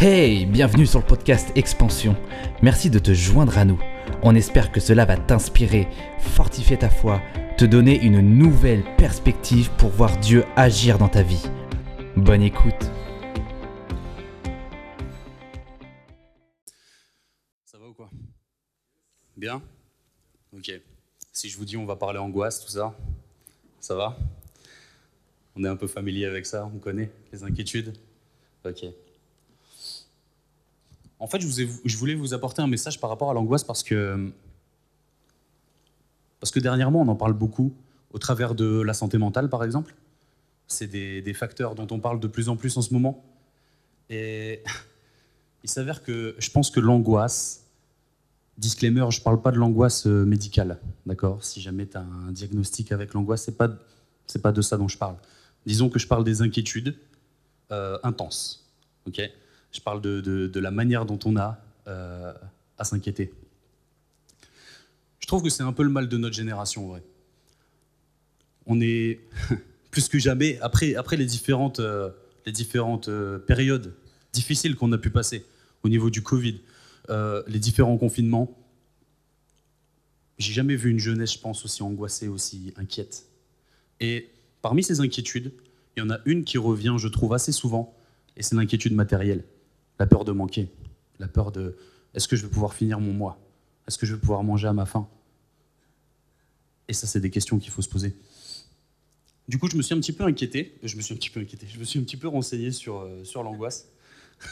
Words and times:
Hey, 0.00 0.46
bienvenue 0.46 0.86
sur 0.86 1.00
le 1.00 1.04
podcast 1.04 1.50
Expansion. 1.56 2.14
Merci 2.62 2.88
de 2.88 3.00
te 3.00 3.12
joindre 3.12 3.58
à 3.58 3.64
nous. 3.64 3.80
On 4.22 4.36
espère 4.36 4.70
que 4.70 4.78
cela 4.78 5.04
va 5.04 5.16
t'inspirer, 5.16 5.88
fortifier 6.20 6.78
ta 6.78 6.88
foi, 6.88 7.20
te 7.56 7.64
donner 7.64 8.00
une 8.00 8.20
nouvelle 8.20 8.84
perspective 8.96 9.72
pour 9.76 9.90
voir 9.90 10.16
Dieu 10.18 10.44
agir 10.54 10.98
dans 10.98 11.08
ta 11.08 11.24
vie. 11.24 11.42
Bonne 12.14 12.42
écoute. 12.42 12.92
Ça 17.64 17.76
va 17.78 17.88
ou 17.88 17.92
quoi? 17.92 18.08
Bien? 19.36 19.60
Ok. 20.56 20.70
Si 21.32 21.48
je 21.48 21.58
vous 21.58 21.64
dis 21.64 21.76
on 21.76 21.86
va 21.86 21.96
parler 21.96 22.20
angoisse, 22.20 22.64
tout 22.64 22.70
ça, 22.70 22.96
ça 23.80 23.96
va? 23.96 24.16
On 25.56 25.64
est 25.64 25.68
un 25.68 25.74
peu 25.74 25.88
familier 25.88 26.26
avec 26.26 26.46
ça, 26.46 26.70
on 26.72 26.78
connaît 26.78 27.10
les 27.32 27.42
inquiétudes? 27.42 27.98
Ok. 28.64 28.84
En 31.20 31.26
fait, 31.26 31.40
je, 31.40 31.96
voulais 31.96 32.14
vous 32.14 32.32
apporter 32.32 32.62
un 32.62 32.68
message 32.68 33.00
par 33.00 33.10
rapport 33.10 33.30
à 33.30 33.34
l'angoisse 33.34 33.64
parce 33.64 33.82
que, 33.82 34.32
parce 36.38 36.52
que 36.52 36.60
dernièrement, 36.60 37.00
on 37.00 37.08
en 37.08 37.16
parle 37.16 37.32
beaucoup 37.32 37.74
au 38.12 38.18
travers 38.18 38.54
de 38.54 38.80
la 38.82 38.94
santé 38.94 39.18
mentale, 39.18 39.48
par 39.48 39.64
exemple. 39.64 39.94
C'est 40.68 40.86
des, 40.86 41.34
facteurs 41.34 41.74
dont 41.74 41.88
on 41.90 41.98
parle 41.98 42.20
de 42.20 42.28
plus 42.28 42.48
en 42.48 42.56
plus 42.56 42.76
en 42.76 42.82
ce 42.82 42.92
moment. 42.92 43.24
Et 44.10 44.62
il 45.64 45.70
s'avère 45.70 46.02
que 46.02 46.36
je 46.38 46.50
pense 46.50 46.70
que 46.70 46.78
l'angoisse, 46.78 47.64
disclaimer, 48.56 49.06
je 49.10 49.18
ne 49.18 49.24
parle 49.24 49.42
pas 49.42 49.50
de 49.50 49.56
l'angoisse 49.56 50.06
euh, 50.06 50.24
médicale, 50.24 50.78
d'accord? 51.04 51.42
Si 51.42 51.60
jamais 51.60 51.86
tu 51.86 51.96
as 51.96 52.02
un 52.02 52.30
diagnostic 52.30 52.92
avec 52.92 53.14
l'angoisse, 53.14 53.44
ce 53.44 53.50
n'est 53.50 53.56
pas, 53.56 53.70
pas 54.42 54.52
de 54.52 54.62
ça 54.62 54.76
dont 54.76 54.88
je 54.88 54.98
parle. 54.98 55.16
Disons 55.66 55.88
que 55.88 55.98
je 55.98 56.06
parle 56.06 56.22
des 56.22 56.42
inquiétudes 56.42 56.96
euh, 57.72 57.98
intenses, 58.04 58.70
ok? 59.06 59.20
Je 59.72 59.80
parle 59.80 60.00
de, 60.00 60.58
la 60.58 60.70
manière 60.70 61.04
dont 61.04 61.18
on 61.24 61.36
a 61.36 61.58
euh, 61.86 62.32
à 62.78 62.84
s'inquiéter. 62.84 63.32
Je 65.20 65.26
trouve 65.26 65.42
que 65.42 65.50
c'est 65.50 65.62
un 65.62 65.72
peu 65.72 65.82
le 65.82 65.90
mal 65.90 66.08
de 66.08 66.16
notre 66.16 66.34
génération, 66.34 66.86
en 66.86 66.88
vrai. 66.88 67.02
On 68.66 68.80
est 68.80 69.20
plus 69.90 70.08
que 70.08 70.18
jamais, 70.18 70.58
après, 70.60 70.94
après 70.94 71.16
les 71.16 71.26
différentes, 71.26 71.80
euh, 71.80 72.10
les 72.46 72.52
différentes 72.52 73.08
euh, 73.08 73.38
périodes 73.38 73.94
difficiles 74.32 74.76
qu'on 74.76 74.92
a 74.92 74.98
pu 74.98 75.10
passer 75.10 75.44
au 75.82 75.88
niveau 75.88 76.10
du 76.10 76.22
Covid, 76.22 76.60
les 77.46 77.58
différents 77.58 77.96
confinements, 77.96 78.54
j'ai 80.36 80.52
jamais 80.52 80.76
vu 80.76 80.90
une 80.90 80.98
jeunesse, 80.98 81.32
je 81.32 81.38
pense, 81.38 81.64
aussi 81.64 81.82
angoissée, 81.82 82.28
aussi 82.28 82.74
inquiète. 82.76 83.24
Et 83.98 84.28
parmi 84.60 84.82
ces 84.82 85.00
inquiétudes, 85.00 85.52
il 85.96 86.00
y 86.00 86.02
en 86.02 86.10
a 86.10 86.18
une 86.26 86.44
qui 86.44 86.58
revient, 86.58 86.96
je 86.98 87.08
trouve, 87.08 87.32
assez 87.32 87.50
souvent, 87.50 87.96
et 88.36 88.42
c'est 88.42 88.54
l'inquiétude 88.56 88.92
matérielle 88.92 89.42
la 89.98 90.06
peur 90.06 90.24
de 90.24 90.32
manquer, 90.32 90.68
la 91.18 91.28
peur 91.28 91.52
de 91.52 91.76
est-ce 92.14 92.28
que 92.28 92.36
je 92.36 92.42
vais 92.42 92.50
pouvoir 92.50 92.74
finir 92.74 93.00
mon 93.00 93.12
mois? 93.12 93.38
Est-ce 93.86 93.98
que 93.98 94.06
je 94.06 94.14
vais 94.14 94.20
pouvoir 94.20 94.42
manger 94.42 94.68
à 94.68 94.72
ma 94.72 94.86
faim? 94.86 95.08
Et 96.88 96.92
ça, 96.92 97.06
c'est 97.06 97.20
des 97.20 97.30
questions 97.30 97.58
qu'il 97.58 97.70
faut 97.70 97.82
se 97.82 97.88
poser. 97.88 98.14
Du 99.46 99.58
coup, 99.58 99.68
je 99.70 99.76
me 99.76 99.82
suis 99.82 99.94
un 99.94 100.00
petit 100.00 100.12
peu 100.12 100.24
inquiété, 100.24 100.78
je 100.82 100.96
me 100.96 101.02
suis 101.02 101.14
un 101.14 101.16
petit 101.16 101.30
peu 101.30 101.40
inquiété, 101.40 101.66
je 101.72 101.78
me 101.78 101.84
suis 101.84 101.98
un 101.98 102.02
petit 102.02 102.16
peu 102.16 102.28
renseigné 102.28 102.70
sur, 102.70 103.00
euh, 103.00 103.24
sur 103.24 103.42
l'angoisse. 103.42 103.88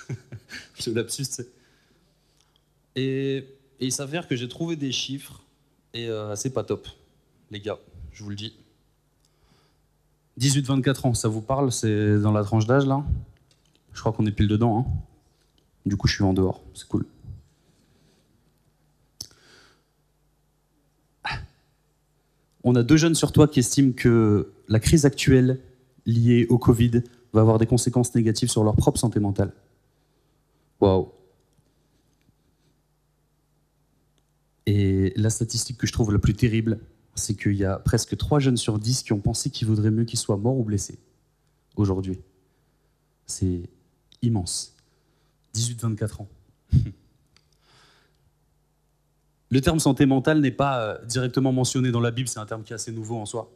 Lapsus, 0.87 1.43
et, 2.97 3.47
il 3.79 3.93
s'avère 3.93 4.27
que 4.27 4.35
j'ai 4.35 4.49
trouvé 4.49 4.75
des 4.75 4.91
chiffres, 4.91 5.43
et 5.93 6.09
euh, 6.09 6.35
c'est 6.35 6.51
pas 6.51 6.65
top, 6.65 6.89
les 7.51 7.61
gars, 7.61 7.79
je 8.13 8.25
vous 8.25 8.31
le 8.31 8.37
dis. 8.37 8.55
18-24 10.41 11.09
ans, 11.09 11.15
ça 11.15 11.29
vous 11.29 11.43
parle? 11.43 11.71
C'est 11.73 12.19
dans 12.19 12.33
la 12.33 12.43
tranche 12.43 12.67
d'âge, 12.67 12.87
là? 12.87 13.05
Je 13.93 14.01
crois 14.01 14.13
qu'on 14.13 14.27
est 14.27 14.33
pile 14.33 14.49
dedans. 14.49 14.79
Hein 14.79 15.16
du 15.87 15.97
coup, 15.97 16.09
je 16.09 16.15
suis 16.15 16.25
en 16.25 16.35
dehors. 16.35 16.63
C'est 16.75 16.89
cool. 16.89 17.07
On 22.65 22.75
a 22.75 22.83
deux 22.83 22.97
jeunes 22.97 23.15
sur 23.15 23.31
toi 23.31 23.47
qui 23.47 23.61
estiment 23.61 23.93
que 23.93 24.53
la 24.69 24.81
crise 24.81 25.07
actuelle 25.07 25.61
liée 26.05 26.47
au 26.49 26.59
Covid 26.59 27.03
va 27.33 27.41
avoir 27.41 27.59
des 27.59 27.67
conséquences 27.67 28.13
négatives 28.15 28.51
sur 28.51 28.65
leur 28.65 28.75
propre 28.75 28.99
santé 28.99 29.21
mentale. 29.21 29.53
Waouh. 30.81 31.13
Et 34.67 35.13
la 35.15 35.31
statistique 35.31 35.79
que 35.79 35.87
je 35.87 35.93
trouve 35.93 36.13
la 36.13 36.19
plus 36.19 36.35
terrible, 36.35 36.81
c'est 37.15 37.37
qu'il 37.37 37.55
y 37.55 37.65
a 37.65 37.79
presque 37.79 38.17
trois 38.17 38.41
jeunes 38.41 38.57
sur 38.57 38.81
dix 38.81 39.05
qui 39.05 39.13
ont 39.13 39.21
pensé 39.21 39.51
qu'il 39.51 39.69
vaudrait 39.69 39.93
mieux 39.93 40.05
qu'ils 40.05 40.19
soient 40.19 40.37
morts 40.37 40.59
ou 40.59 40.65
blessés 40.65 40.99
aujourd'hui. 41.77 42.19
C'est 43.27 43.71
immense. 44.23 44.76
18-24 45.57 46.23
ans. 46.23 46.29
Le 49.51 49.61
terme 49.61 49.79
santé 49.79 50.07
mentale 50.07 50.41
n'est 50.41 50.51
pas 50.51 50.81
euh, 50.81 51.05
directement 51.05 51.53
mentionné 51.53 51.93
dans 51.93 52.01
la 52.01 52.11
Bible, 52.11 52.29
c'est 52.29 52.41
un 52.41 52.47
terme 52.47 52.65
qui 52.65 52.73
est 52.73 52.75
assez 52.75 52.93
nouveau 52.93 53.17
en 53.17 53.27
soi. 53.27 53.53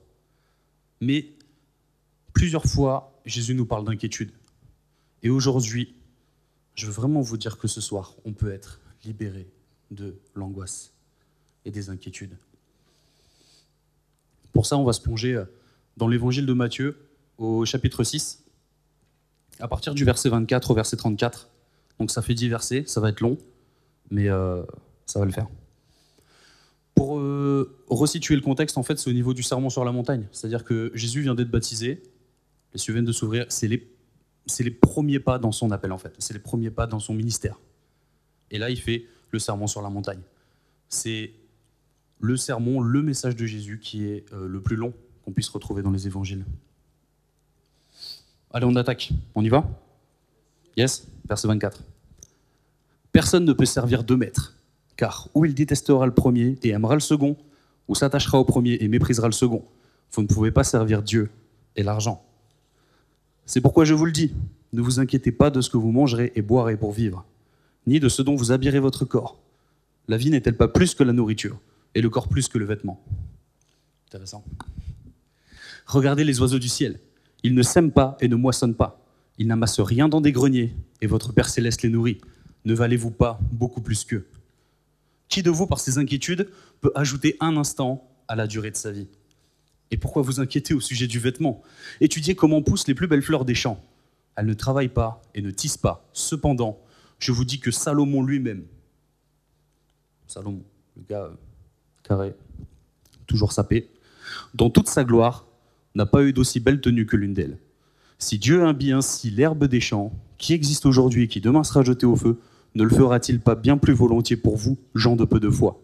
Mais 1.00 1.26
plusieurs 2.32 2.64
fois, 2.64 3.20
Jésus 3.26 3.54
nous 3.54 3.66
parle 3.66 3.84
d'inquiétude. 3.84 4.30
Et 5.22 5.30
aujourd'hui, 5.30 5.94
je 6.74 6.86
veux 6.86 6.92
vraiment 6.92 7.20
vous 7.20 7.36
dire 7.36 7.58
que 7.58 7.68
ce 7.68 7.80
soir, 7.80 8.14
on 8.24 8.32
peut 8.32 8.52
être 8.52 8.80
libéré 9.04 9.48
de 9.90 10.16
l'angoisse 10.34 10.92
et 11.64 11.70
des 11.70 11.90
inquiétudes. 11.90 12.36
Pour 14.52 14.66
ça, 14.66 14.76
on 14.76 14.84
va 14.84 14.92
se 14.92 15.00
plonger 15.00 15.34
euh, 15.34 15.44
dans 15.96 16.08
l'évangile 16.08 16.46
de 16.46 16.52
Matthieu 16.52 16.96
au 17.38 17.64
chapitre 17.64 18.04
6, 18.04 18.44
à 19.58 19.68
partir 19.68 19.94
du 19.94 20.04
verset 20.04 20.28
24 20.28 20.70
au 20.70 20.74
verset 20.74 20.96
34. 20.96 21.49
Donc 22.00 22.10
ça 22.10 22.22
fait 22.22 22.34
10 22.34 22.48
versets, 22.48 22.84
ça 22.86 22.98
va 23.00 23.10
être 23.10 23.20
long, 23.20 23.36
mais 24.10 24.30
euh, 24.30 24.62
ça 25.04 25.18
va 25.18 25.26
le 25.26 25.30
faire. 25.30 25.46
Pour 26.94 27.18
euh, 27.18 27.78
resituer 27.88 28.34
le 28.34 28.40
contexte, 28.40 28.78
en 28.78 28.82
fait, 28.82 28.98
c'est 28.98 29.10
au 29.10 29.12
niveau 29.12 29.34
du 29.34 29.42
sermon 29.42 29.68
sur 29.68 29.84
la 29.84 29.92
montagne. 29.92 30.26
C'est-à-dire 30.32 30.64
que 30.64 30.90
Jésus 30.94 31.20
vient 31.20 31.34
d'être 31.34 31.50
baptisé, 31.50 32.02
les 32.72 32.78
cieux 32.78 32.94
viennent 32.94 33.04
de 33.04 33.12
s'ouvrir, 33.12 33.44
c'est 33.50 33.68
les, 33.68 33.86
les 34.60 34.70
premiers 34.70 35.20
pas 35.20 35.38
dans 35.38 35.52
son 35.52 35.70
appel, 35.72 35.92
en 35.92 35.98
fait. 35.98 36.14
C'est 36.18 36.32
les 36.32 36.40
premiers 36.40 36.70
pas 36.70 36.86
dans 36.86 37.00
son 37.00 37.12
ministère. 37.12 37.60
Et 38.50 38.58
là, 38.58 38.70
il 38.70 38.80
fait 38.80 39.04
le 39.30 39.38
sermon 39.38 39.66
sur 39.66 39.82
la 39.82 39.90
montagne. 39.90 40.20
C'est 40.88 41.34
le 42.18 42.36
sermon, 42.38 42.80
le 42.80 43.02
message 43.02 43.36
de 43.36 43.44
Jésus 43.44 43.78
qui 43.78 44.06
est 44.06 44.24
euh, 44.32 44.48
le 44.48 44.62
plus 44.62 44.76
long 44.76 44.94
qu'on 45.22 45.32
puisse 45.32 45.50
retrouver 45.50 45.82
dans 45.82 45.90
les 45.90 46.06
évangiles. 46.06 46.46
Allez, 48.52 48.64
on 48.64 48.74
attaque. 48.76 49.10
On 49.34 49.44
y 49.44 49.50
va? 49.50 49.68
Yes? 50.76 51.06
Verset 51.28 51.46
24. 51.46 51.82
Personne 53.12 53.44
ne 53.44 53.52
peut 53.52 53.64
servir 53.64 54.04
deux 54.04 54.16
maîtres, 54.16 54.56
car 54.96 55.28
ou 55.34 55.44
il 55.44 55.54
détestera 55.54 56.06
le 56.06 56.14
premier 56.14 56.58
et 56.62 56.70
aimera 56.70 56.94
le 56.94 57.00
second, 57.00 57.36
ou 57.88 57.94
s'attachera 57.94 58.38
au 58.38 58.44
premier 58.44 58.78
et 58.80 58.88
méprisera 58.88 59.26
le 59.26 59.32
second. 59.32 59.64
Vous 60.12 60.22
ne 60.22 60.28
pouvez 60.28 60.52
pas 60.52 60.64
servir 60.64 61.02
Dieu 61.02 61.30
et 61.76 61.82
l'argent. 61.82 62.24
C'est 63.46 63.60
pourquoi 63.60 63.84
je 63.84 63.94
vous 63.94 64.06
le 64.06 64.12
dis, 64.12 64.32
ne 64.72 64.80
vous 64.80 65.00
inquiétez 65.00 65.32
pas 65.32 65.50
de 65.50 65.60
ce 65.60 65.70
que 65.70 65.76
vous 65.76 65.90
mangerez 65.90 66.32
et 66.36 66.42
boirez 66.42 66.76
pour 66.76 66.92
vivre, 66.92 67.24
ni 67.86 67.98
de 67.98 68.08
ce 68.08 68.22
dont 68.22 68.36
vous 68.36 68.52
habillerez 68.52 68.78
votre 68.78 69.04
corps. 69.04 69.40
La 70.06 70.16
vie 70.16 70.30
n'est-elle 70.30 70.56
pas 70.56 70.68
plus 70.68 70.94
que 70.94 71.02
la 71.02 71.12
nourriture, 71.12 71.58
et 71.96 72.02
le 72.02 72.10
corps 72.10 72.28
plus 72.28 72.48
que 72.48 72.58
le 72.58 72.64
vêtement? 72.64 73.02
Intéressant. 74.08 74.44
Regardez 75.86 76.22
les 76.22 76.40
oiseaux 76.40 76.60
du 76.60 76.68
ciel. 76.68 77.00
Ils 77.42 77.54
ne 77.54 77.62
sèment 77.62 77.90
pas 77.90 78.16
et 78.20 78.28
ne 78.28 78.36
moissonnent 78.36 78.74
pas. 78.74 79.04
Ils 79.38 79.48
n'amassent 79.48 79.80
rien 79.80 80.08
dans 80.08 80.20
des 80.20 80.30
greniers, 80.30 80.76
et 81.00 81.06
votre 81.08 81.32
Père 81.32 81.48
céleste 81.48 81.82
les 81.82 81.88
nourrit 81.88 82.20
ne 82.64 82.74
valez-vous 82.74 83.10
pas 83.10 83.38
beaucoup 83.52 83.80
plus 83.80 84.04
qu'eux? 84.04 84.26
Qui 85.28 85.42
de 85.42 85.50
vous, 85.50 85.66
par 85.66 85.80
ses 85.80 85.98
inquiétudes, 85.98 86.50
peut 86.80 86.92
ajouter 86.94 87.36
un 87.40 87.56
instant 87.56 88.08
à 88.28 88.36
la 88.36 88.46
durée 88.46 88.70
de 88.70 88.76
sa 88.76 88.90
vie? 88.90 89.08
Et 89.90 89.96
pourquoi 89.96 90.22
vous 90.22 90.40
inquiétez 90.40 90.74
au 90.74 90.80
sujet 90.80 91.06
du 91.06 91.18
vêtement? 91.18 91.62
Étudiez 92.00 92.34
comment 92.34 92.62
poussent 92.62 92.86
les 92.86 92.94
plus 92.94 93.06
belles 93.06 93.22
fleurs 93.22 93.44
des 93.44 93.54
champs. 93.54 93.82
Elles 94.36 94.46
ne 94.46 94.54
travaillent 94.54 94.88
pas 94.88 95.22
et 95.34 95.42
ne 95.42 95.50
tissent 95.50 95.76
pas. 95.76 96.08
Cependant, 96.12 96.80
je 97.18 97.32
vous 97.32 97.44
dis 97.44 97.60
que 97.60 97.70
Salomon 97.70 98.22
lui-même, 98.22 98.64
Salomon, 100.26 100.62
le 100.96 101.02
gars 101.08 101.24
euh, 101.24 101.34
carré, 102.02 102.34
toujours 103.26 103.52
sapé, 103.52 103.90
dans 104.54 104.70
toute 104.70 104.88
sa 104.88 105.04
gloire, 105.04 105.46
n'a 105.94 106.06
pas 106.06 106.22
eu 106.22 106.32
d'aussi 106.32 106.60
belle 106.60 106.80
tenue 106.80 107.06
que 107.06 107.16
l'une 107.16 107.34
d'elles. 107.34 107.58
Si 108.18 108.38
Dieu 108.38 108.62
imbie 108.64 108.92
ainsi 108.92 109.30
l'herbe 109.30 109.64
des 109.64 109.80
champs, 109.80 110.12
qui 110.40 110.54
existe 110.54 110.86
aujourd'hui 110.86 111.24
et 111.24 111.28
qui 111.28 111.40
demain 111.40 111.62
sera 111.62 111.84
jetée 111.84 112.06
au 112.06 112.16
feu, 112.16 112.40
ne 112.74 112.82
le 112.82 112.90
fera-t-il 112.90 113.40
pas 113.40 113.54
bien 113.54 113.76
plus 113.76 113.92
volontiers 113.92 114.38
pour 114.38 114.56
vous, 114.56 114.78
gens 114.94 115.14
de 115.14 115.24
peu 115.24 115.38
de 115.38 115.50
foi? 115.50 115.80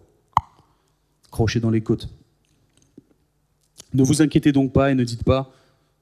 Crochet 1.30 1.60
dans 1.60 1.70
les 1.70 1.82
côtes. 1.82 2.08
Ne 3.92 4.02
vous 4.02 4.22
inquiétez 4.22 4.52
donc 4.52 4.72
pas 4.72 4.90
et 4.90 4.94
ne 4.94 5.04
dites 5.04 5.24
pas 5.24 5.52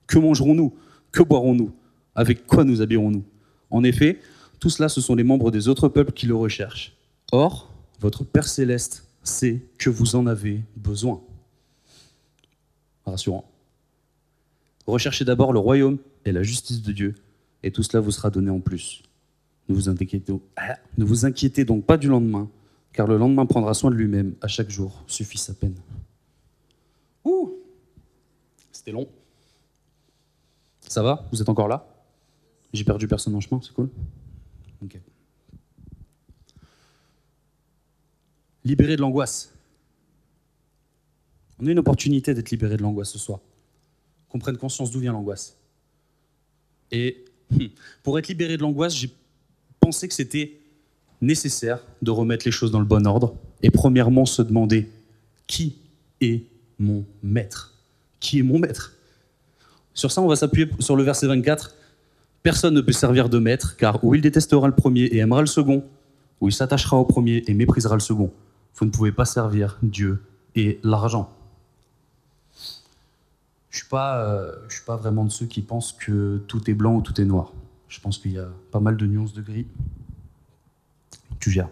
Que 0.06 0.18
mangerons-nous? 0.18 0.72
Que 1.10 1.22
boirons-nous? 1.22 1.72
Avec 2.14 2.46
quoi 2.46 2.64
nous 2.64 2.80
habillerons-nous? 2.80 3.24
En 3.70 3.82
effet, 3.82 4.20
tout 4.60 4.70
cela, 4.70 4.88
ce 4.88 5.00
sont 5.00 5.16
les 5.16 5.24
membres 5.24 5.50
des 5.50 5.66
autres 5.66 5.88
peuples 5.88 6.12
qui 6.12 6.26
le 6.26 6.36
recherchent. 6.36 6.96
Or, 7.32 7.72
votre 8.00 8.22
Père 8.22 8.46
céleste 8.46 9.08
sait 9.24 9.66
que 9.78 9.90
vous 9.90 10.14
en 10.14 10.26
avez 10.26 10.62
besoin. 10.76 11.20
Rassurant. 13.04 13.50
Recherchez 14.86 15.24
d'abord 15.24 15.52
le 15.52 15.58
royaume 15.58 15.98
et 16.24 16.30
la 16.30 16.44
justice 16.44 16.82
de 16.82 16.92
Dieu, 16.92 17.14
et 17.64 17.72
tout 17.72 17.82
cela 17.82 18.00
vous 18.00 18.10
sera 18.10 18.28
donné 18.28 18.50
en 18.50 18.60
plus. 18.60 19.02
Ne 19.68 19.74
vous, 19.74 19.88
inquiétez, 19.88 21.64
donc 21.64 21.86
pas 21.86 21.96
du 21.96 22.08
lendemain, 22.08 22.50
car 22.92 23.06
le 23.06 23.16
lendemain 23.16 23.46
prendra 23.46 23.72
soin 23.72 23.90
de 23.90 23.96
lui-même. 23.96 24.34
À 24.42 24.48
chaque 24.48 24.68
jour 24.68 25.02
suffit 25.06 25.38
sa 25.38 25.54
peine. 25.54 25.74
Ouh 27.24 27.54
C'était 28.70 28.92
long. 28.92 29.08
Ça 30.86 31.02
va? 31.02 31.26
Vous 31.32 31.40
êtes 31.40 31.48
encore 31.48 31.68
là? 31.68 31.88
J'ai 32.74 32.84
perdu 32.84 33.08
personne 33.08 33.34
en 33.34 33.40
chemin, 33.40 33.62
c'est 33.62 33.72
cool? 33.72 33.88
Ok. 34.82 35.00
Libéré 38.64 38.96
de 38.96 39.00
l'angoisse. 39.00 39.54
On 41.58 41.66
a 41.66 41.70
une 41.70 41.78
opportunité 41.78 42.34
d'être 42.34 42.50
libéré 42.50 42.76
de 42.76 42.82
l'angoisse 42.82 43.10
ce 43.10 43.18
soir. 43.18 43.40
Qu'on 44.28 44.38
prenne 44.38 44.58
conscience 44.58 44.90
d'où 44.90 45.00
vient 45.00 45.12
l'angoisse. 45.12 45.56
Et 46.90 47.24
pour 48.02 48.18
être 48.18 48.28
libéré 48.28 48.56
de 48.56 48.62
l'angoisse, 48.62 48.94
j'ai 48.94 49.10
pensé 49.80 50.08
que 50.08 50.14
c'était 50.14 50.58
nécessaire 51.20 51.80
de 52.02 52.10
remettre 52.10 52.44
les 52.44 52.52
choses 52.52 52.70
dans 52.70 52.78
le 52.78 52.84
bon 52.84 53.06
ordre. 53.06 53.34
Et 53.62 53.70
premièrement, 53.70 54.26
se 54.26 54.42
demander 54.42 54.88
qui 55.46 55.76
est 56.20 56.42
mon 56.78 57.04
maître 57.22 57.74
Qui 58.20 58.40
est 58.40 58.42
mon 58.42 58.58
maître? 58.58 58.94
Sur 59.94 60.10
ça, 60.10 60.20
on 60.20 60.26
va 60.26 60.36
s'appuyer 60.36 60.68
sur 60.80 60.96
le 60.96 61.02
verset 61.02 61.26
24. 61.26 61.74
Personne 62.42 62.74
ne 62.74 62.80
peut 62.80 62.92
servir 62.92 63.28
de 63.28 63.38
maître, 63.38 63.76
car 63.76 64.04
où 64.04 64.14
il 64.14 64.20
détestera 64.20 64.66
le 64.66 64.74
premier 64.74 65.04
et 65.04 65.18
aimera 65.18 65.40
le 65.40 65.46
second, 65.46 65.84
ou 66.40 66.48
il 66.48 66.52
s'attachera 66.52 66.96
au 66.96 67.04
premier 67.04 67.42
et 67.46 67.54
méprisera 67.54 67.94
le 67.94 68.00
second. 68.00 68.32
Vous 68.74 68.86
ne 68.86 68.90
pouvez 68.90 69.12
pas 69.12 69.24
servir 69.24 69.78
Dieu 69.82 70.20
et 70.56 70.78
l'argent. 70.82 71.30
Je 73.74 73.80
suis, 73.80 73.88
pas, 73.88 74.24
euh, 74.24 74.54
je 74.68 74.76
suis 74.76 74.84
pas 74.84 74.94
vraiment 74.94 75.24
de 75.24 75.30
ceux 75.30 75.46
qui 75.46 75.60
pensent 75.60 75.92
que 75.92 76.40
tout 76.46 76.70
est 76.70 76.74
blanc 76.74 76.94
ou 76.94 77.02
tout 77.02 77.20
est 77.20 77.24
noir. 77.24 77.50
Je 77.88 77.98
pense 77.98 78.18
qu'il 78.18 78.30
y 78.30 78.38
a 78.38 78.46
pas 78.70 78.78
mal 78.78 78.96
de 78.96 79.04
nuances 79.04 79.32
de 79.32 79.42
gris. 79.42 79.66
Tu 81.40 81.50
gères. 81.50 81.70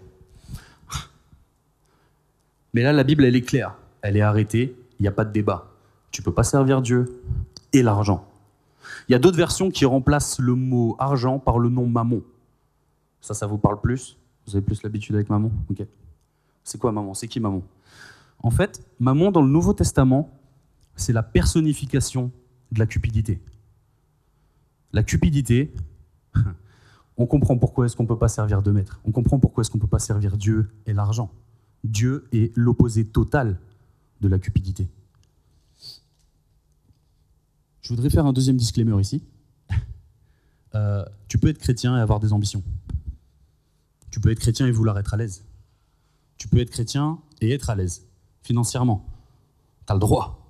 Mais 2.75 2.82
là, 2.82 2.93
la 2.93 3.04
Bible, 3.04 3.25
elle 3.25 3.37
est 3.37 3.43
claire. 3.43 3.76
Elle 4.00 4.16
est 4.16 4.20
arrêtée. 4.20 4.76
Il 4.99 5.02
n'y 5.02 5.06
a 5.06 5.12
pas 5.12 5.25
de 5.25 5.31
débat. 5.31 5.70
Tu 6.10 6.22
peux 6.22 6.34
pas 6.34 6.43
servir 6.43 6.82
Dieu 6.82 7.22
et 7.72 7.84
l'argent. 7.84 8.26
Il 9.08 9.12
y 9.12 9.14
a 9.14 9.20
d'autres 9.20 9.37
versions 9.38 9.70
qui 9.70 9.84
remplacent 9.84 10.40
le 10.40 10.56
mot 10.56 10.96
argent 10.98 11.38
par 11.38 11.60
le 11.60 11.69
nom 11.69 11.87
mammon. 11.87 12.25
Ça, 13.20 13.32
ça 13.32 13.46
vous 13.46 13.58
parle 13.58 13.81
plus? 13.81 14.16
Vous 14.48 14.56
avez 14.56 14.64
plus 14.64 14.82
l'habitude 14.82 15.14
avec 15.14 15.31
mammon 15.31 15.52
Ok. 15.70 15.87
C'est 16.64 16.81
quoi 16.81 16.90
maman? 16.90 17.14
C'est 17.14 17.28
qui 17.28 17.38
maman? 17.38 17.62
En 18.43 18.50
fait, 18.50 18.84
maman 18.98 19.31
dans 19.31 19.43
le 19.43 19.48
Nouveau 19.48 19.72
Testament, 19.72 20.32
c'est 21.02 21.12
la 21.12 21.22
personnification 21.22 22.31
de 22.70 22.78
la 22.78 22.87
cupidité. 22.87 23.43
La 24.93 25.02
cupidité, 25.02 25.75
on 27.16 27.26
comprend 27.26 27.58
pourquoi 27.58 27.87
est-ce 27.87 27.96
qu'on 27.96 28.04
ne 28.04 28.08
peut 28.08 28.19
pas 28.19 28.28
servir 28.28 28.62
de 28.62 28.70
maître. 28.70 29.00
On 29.04 29.12
comprend 29.12 29.38
pourquoi 29.38 29.62
est-ce 29.62 29.70
qu'on 29.70 29.78
ne 29.78 29.82
peut 29.82 29.88
pas 29.88 29.99
servir 29.99 30.37
Dieu 30.37 30.70
et 30.87 30.93
l'argent. 30.93 31.31
Dieu 31.84 32.28
est 32.32 32.56
l'opposé 32.56 33.06
total 33.06 33.58
de 34.20 34.28
la 34.28 34.38
cupidité. 34.38 34.88
Je 37.81 37.88
voudrais 37.88 38.10
faire 38.10 38.25
un 38.25 38.32
deuxième 38.32 38.56
disclaimer 38.56 38.98
ici. 39.00 39.22
Euh, 40.75 41.05
tu 41.28 41.37
peux 41.37 41.48
être 41.48 41.58
chrétien 41.58 41.98
et 41.98 42.00
avoir 42.00 42.19
des 42.19 42.32
ambitions. 42.32 42.62
Tu 44.10 44.20
peux 44.20 44.31
être 44.31 44.38
chrétien 44.38 44.66
et 44.66 44.70
vouloir 44.70 44.98
être 44.98 45.12
à 45.12 45.19
l'aise. 45.19 45.44
Tu 46.38 46.48
peux 46.48 46.60
être 46.60 46.70
chrétien 46.70 47.19
et 47.43 47.52
être 47.52 47.69
à 47.69 47.75
l'aise, 47.75 48.06
financièrement. 48.43 49.05
Tu 49.87 49.93
as 49.93 49.94
le 49.96 50.00
droit. 50.00 50.42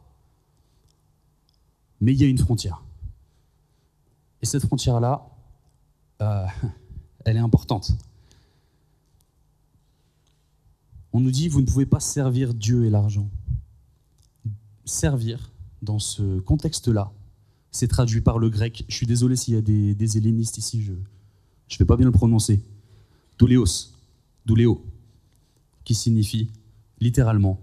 Mais 2.02 2.12
il 2.12 2.20
y 2.20 2.24
a 2.24 2.26
une 2.26 2.38
frontière. 2.38 2.82
Et 4.42 4.46
cette 4.46 4.66
frontière-là, 4.66 5.24
euh, 6.20 6.46
elle 7.24 7.36
est 7.36 7.40
importante. 7.40 7.92
On 11.12 11.20
nous 11.20 11.30
dit, 11.30 11.48
vous 11.48 11.60
ne 11.60 11.66
pouvez 11.66 11.86
pas 11.86 12.00
servir 12.00 12.54
Dieu 12.54 12.86
et 12.86 12.90
l'argent. 12.90 13.30
Servir, 14.84 15.52
dans 15.80 16.00
ce 16.00 16.40
contexte-là, 16.40 17.12
c'est 17.70 17.86
traduit 17.86 18.20
par 18.20 18.40
le 18.40 18.50
grec. 18.50 18.84
Je 18.88 18.96
suis 18.96 19.06
désolé 19.06 19.36
s'il 19.36 19.54
y 19.54 19.56
a 19.56 19.60
des, 19.60 20.18
hellénistes 20.18 20.58
ici, 20.58 20.82
je 20.82 20.92
ne 20.92 21.78
vais 21.78 21.84
pas 21.84 21.96
bien 21.96 22.06
le 22.06 22.12
prononcer. 22.12 22.60
Douléos, 23.38 23.92
douléo 24.44 24.84
qui 25.84 25.94
signifie 25.94 26.50
littéralement 26.98 27.60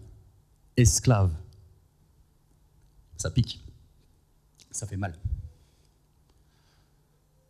esclave. 0.78 1.34
Ça 3.18 3.30
pique. 3.32 3.62
Ça 4.72 4.88
fait 4.88 4.98
mal. 4.98 5.16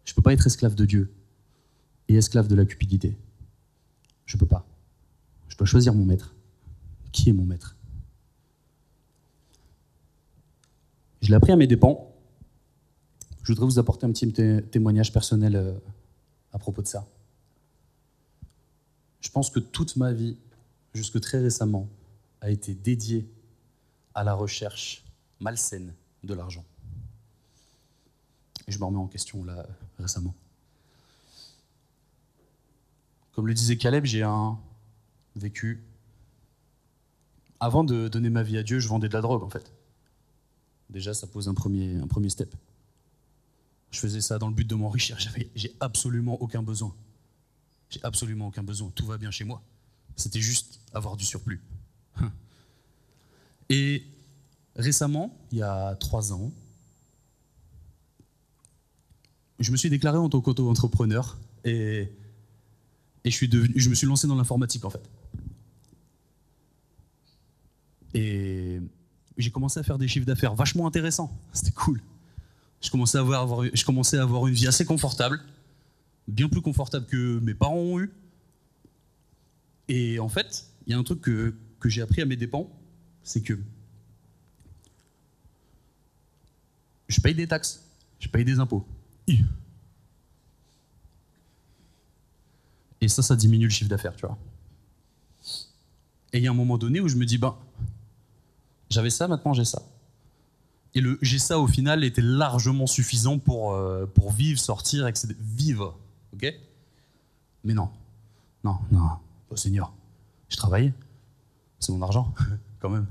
Je 0.05 0.11
ne 0.11 0.15
peux 0.15 0.21
pas 0.21 0.33
être 0.33 0.47
esclave 0.47 0.75
de 0.75 0.85
Dieu 0.85 1.13
et 2.07 2.15
esclave 2.15 2.47
de 2.47 2.55
la 2.55 2.65
cupidité. 2.65 3.15
Je 4.25 4.35
ne 4.35 4.39
peux 4.39 4.45
pas. 4.45 4.65
Je 5.47 5.57
dois 5.57 5.67
choisir 5.67 5.93
mon 5.93 6.05
maître. 6.05 6.35
Qui 7.11 7.29
est 7.29 7.33
mon 7.33 7.45
maître? 7.45 7.75
Je 11.21 11.29
l'ai 11.29 11.35
appris 11.35 11.51
à 11.51 11.55
mes 11.55 11.67
dépens. 11.67 12.11
Je 13.43 13.51
voudrais 13.51 13.65
vous 13.65 13.79
apporter 13.79 14.05
un 14.05 14.11
petit 14.11 14.31
témoignage 14.71 15.11
personnel 15.11 15.55
euh, 15.55 15.73
à 16.53 16.59
propos 16.59 16.81
de 16.81 16.87
ça. 16.87 17.07
Je 19.21 19.29
pense 19.29 19.49
que 19.49 19.59
toute 19.59 19.95
ma 19.95 20.13
vie, 20.13 20.37
jusque 20.93 21.19
très 21.19 21.39
récemment, 21.39 21.87
a 22.41 22.49
été 22.49 22.73
dédié 22.73 23.29
à 24.13 24.23
la 24.23 24.33
recherche 24.33 25.03
malsaine 25.39 25.93
de 26.23 26.33
l'argent. 26.33 26.65
Et 28.69 28.71
je 28.71 28.77
me 28.77 28.85
remets 28.85 28.99
en 28.99 29.07
question 29.07 29.43
là 29.43 29.65
récemment. 29.97 30.35
Comme 33.33 33.47
le 33.47 33.53
disait 33.55 33.77
Caleb, 33.77 34.05
j'ai 34.05 34.21
un 34.21 34.59
vécu. 35.35 35.83
Avant 37.59 37.83
de 37.83 38.07
donner 38.07 38.29
ma 38.29 38.43
vie 38.43 38.59
à 38.59 38.63
Dieu, 38.63 38.79
je 38.79 38.87
vendais 38.87 39.09
de 39.09 39.13
la 39.13 39.21
drogue 39.21 39.41
en 39.41 39.49
fait. 39.49 39.73
Déjà, 40.91 41.15
ça 41.15 41.25
pose 41.25 41.49
un 41.49 41.55
premier, 41.55 41.95
un 41.95 42.07
premier 42.07 42.29
step. 42.29 42.53
Je 43.89 43.99
faisais 43.99 44.21
ça 44.21 44.37
dans 44.37 44.47
le 44.47 44.53
but 44.53 44.67
de 44.67 44.75
m'enrichir. 44.75 45.17
J'ai 45.55 45.75
absolument 45.79 46.39
aucun 46.39 46.61
besoin. 46.61 46.93
J'ai 47.89 47.99
absolument 48.03 48.47
aucun 48.47 48.63
besoin. 48.63 48.91
Tout 48.93 49.07
va 49.07 49.17
bien 49.17 49.31
chez 49.31 49.45
moi. 49.45 49.63
C'était 50.15 50.41
juste 50.41 50.79
avoir 50.93 51.17
du 51.17 51.25
surplus. 51.25 51.61
Et 53.69 54.05
récemment, 54.75 55.35
il 55.51 55.57
y 55.57 55.63
a 55.63 55.95
trois 55.95 56.33
ans, 56.33 56.51
je 59.59 59.71
me 59.71 59.77
suis 59.77 59.89
déclaré 59.89 60.17
en 60.17 60.29
tant 60.29 60.41
qu'auto-entrepreneur 60.41 61.37
et, 61.65 62.11
et 63.23 63.31
je, 63.31 63.35
suis 63.35 63.49
devenu, 63.49 63.73
je 63.75 63.89
me 63.89 63.95
suis 63.95 64.07
lancé 64.07 64.27
dans 64.27 64.35
l'informatique 64.35 64.85
en 64.85 64.89
fait. 64.89 65.01
Et 68.13 68.79
j'ai 69.37 69.51
commencé 69.51 69.79
à 69.79 69.83
faire 69.83 69.97
des 69.97 70.07
chiffres 70.07 70.25
d'affaires 70.25 70.55
vachement 70.55 70.87
intéressants. 70.87 71.37
C'était 71.53 71.71
cool. 71.71 72.01
Je 72.81 72.89
commençais, 72.89 73.17
à 73.17 73.21
avoir, 73.21 73.65
je 73.73 73.85
commençais 73.85 74.17
à 74.17 74.23
avoir 74.23 74.47
une 74.47 74.53
vie 74.53 74.67
assez 74.67 74.85
confortable, 74.85 75.41
bien 76.27 76.47
plus 76.47 76.61
confortable 76.61 77.05
que 77.07 77.39
mes 77.39 77.53
parents 77.53 77.75
ont 77.75 77.99
eu. 77.99 78.11
Et 79.89 80.19
en 80.19 80.29
fait, 80.29 80.67
il 80.87 80.91
y 80.91 80.95
a 80.95 80.97
un 80.97 81.03
truc 81.03 81.19
que, 81.19 81.53
j'ai 81.85 82.01
appris 82.01 82.21
à 82.21 82.25
mes 82.25 82.35
dépens, 82.35 82.69
c'est 83.23 83.41
que 83.41 83.57
je 87.07 87.19
paye 87.19 87.33
des 87.33 87.47
taxes, 87.47 87.83
je 88.19 88.27
paye 88.27 88.45
des 88.45 88.59
impôts. 88.59 88.85
Et 93.01 93.07
ça, 93.07 93.21
ça 93.21 93.35
diminue 93.35 93.65
le 93.65 93.71
chiffre 93.71 93.89
d'affaires, 93.89 94.15
tu 94.15 94.25
vois. 94.25 94.37
Et 96.33 96.37
il 96.39 96.43
y 96.43 96.47
a 96.47 96.51
un 96.51 96.55
moment 96.55 96.77
donné 96.77 96.99
où 96.99 97.07
je 97.07 97.15
me 97.15 97.25
dis, 97.25 97.37
ben, 97.37 97.55
j'avais 98.89 99.09
ça, 99.09 99.27
maintenant 99.27 99.53
j'ai 99.53 99.65
ça. 99.65 99.81
Et 100.93 101.01
le 101.01 101.17
j'ai 101.21 101.39
ça, 101.39 101.59
au 101.59 101.67
final, 101.67 102.03
était 102.03 102.21
largement 102.21 102.87
suffisant 102.87 103.37
pour, 103.39 103.73
euh, 103.73 104.05
pour 104.05 104.31
vivre, 104.31 104.59
sortir, 104.59 105.07
etc. 105.07 105.29
Vivre, 105.39 105.97
ok? 106.33 106.53
Mais 107.63 107.73
non, 107.73 107.89
non, 108.63 108.79
non. 108.91 109.09
Oh, 109.49 109.55
Seigneur, 109.55 109.93
je 110.49 110.57
travaille, 110.57 110.93
c'est 111.79 111.91
mon 111.91 112.01
argent, 112.01 112.33
quand 112.79 112.89
même. 112.89 113.07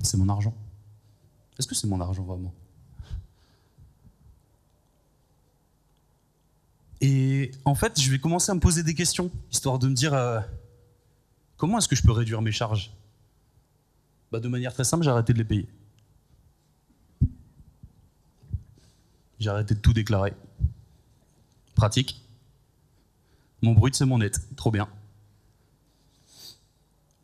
C'est 0.00 0.16
mon 0.16 0.28
argent. 0.28 0.54
Est-ce 1.58 1.68
que 1.68 1.74
c'est 1.74 1.86
mon 1.86 2.00
argent 2.00 2.24
vraiment? 2.24 2.52
Et 7.02 7.50
en 7.64 7.74
fait, 7.74 8.00
je 8.00 8.08
vais 8.12 8.20
commencer 8.20 8.52
à 8.52 8.54
me 8.54 8.60
poser 8.60 8.84
des 8.84 8.94
questions, 8.94 9.28
histoire 9.50 9.80
de 9.80 9.88
me 9.88 9.94
dire 9.94 10.14
euh, 10.14 10.40
comment 11.56 11.78
est-ce 11.78 11.88
que 11.88 11.96
je 11.96 12.02
peux 12.02 12.12
réduire 12.12 12.40
mes 12.40 12.52
charges? 12.52 12.92
Bah, 14.30 14.38
De 14.38 14.46
manière 14.46 14.72
très 14.72 14.84
simple, 14.84 15.02
j'ai 15.02 15.10
arrêté 15.10 15.32
de 15.32 15.38
les 15.38 15.44
payer. 15.44 15.68
J'ai 19.40 19.50
arrêté 19.50 19.74
de 19.74 19.80
tout 19.80 19.92
déclarer. 19.92 20.32
Pratique. 21.74 22.22
Mon 23.62 23.72
brut, 23.72 23.96
c'est 23.96 24.06
mon 24.06 24.18
net. 24.18 24.40
Trop 24.54 24.70
bien. 24.70 24.88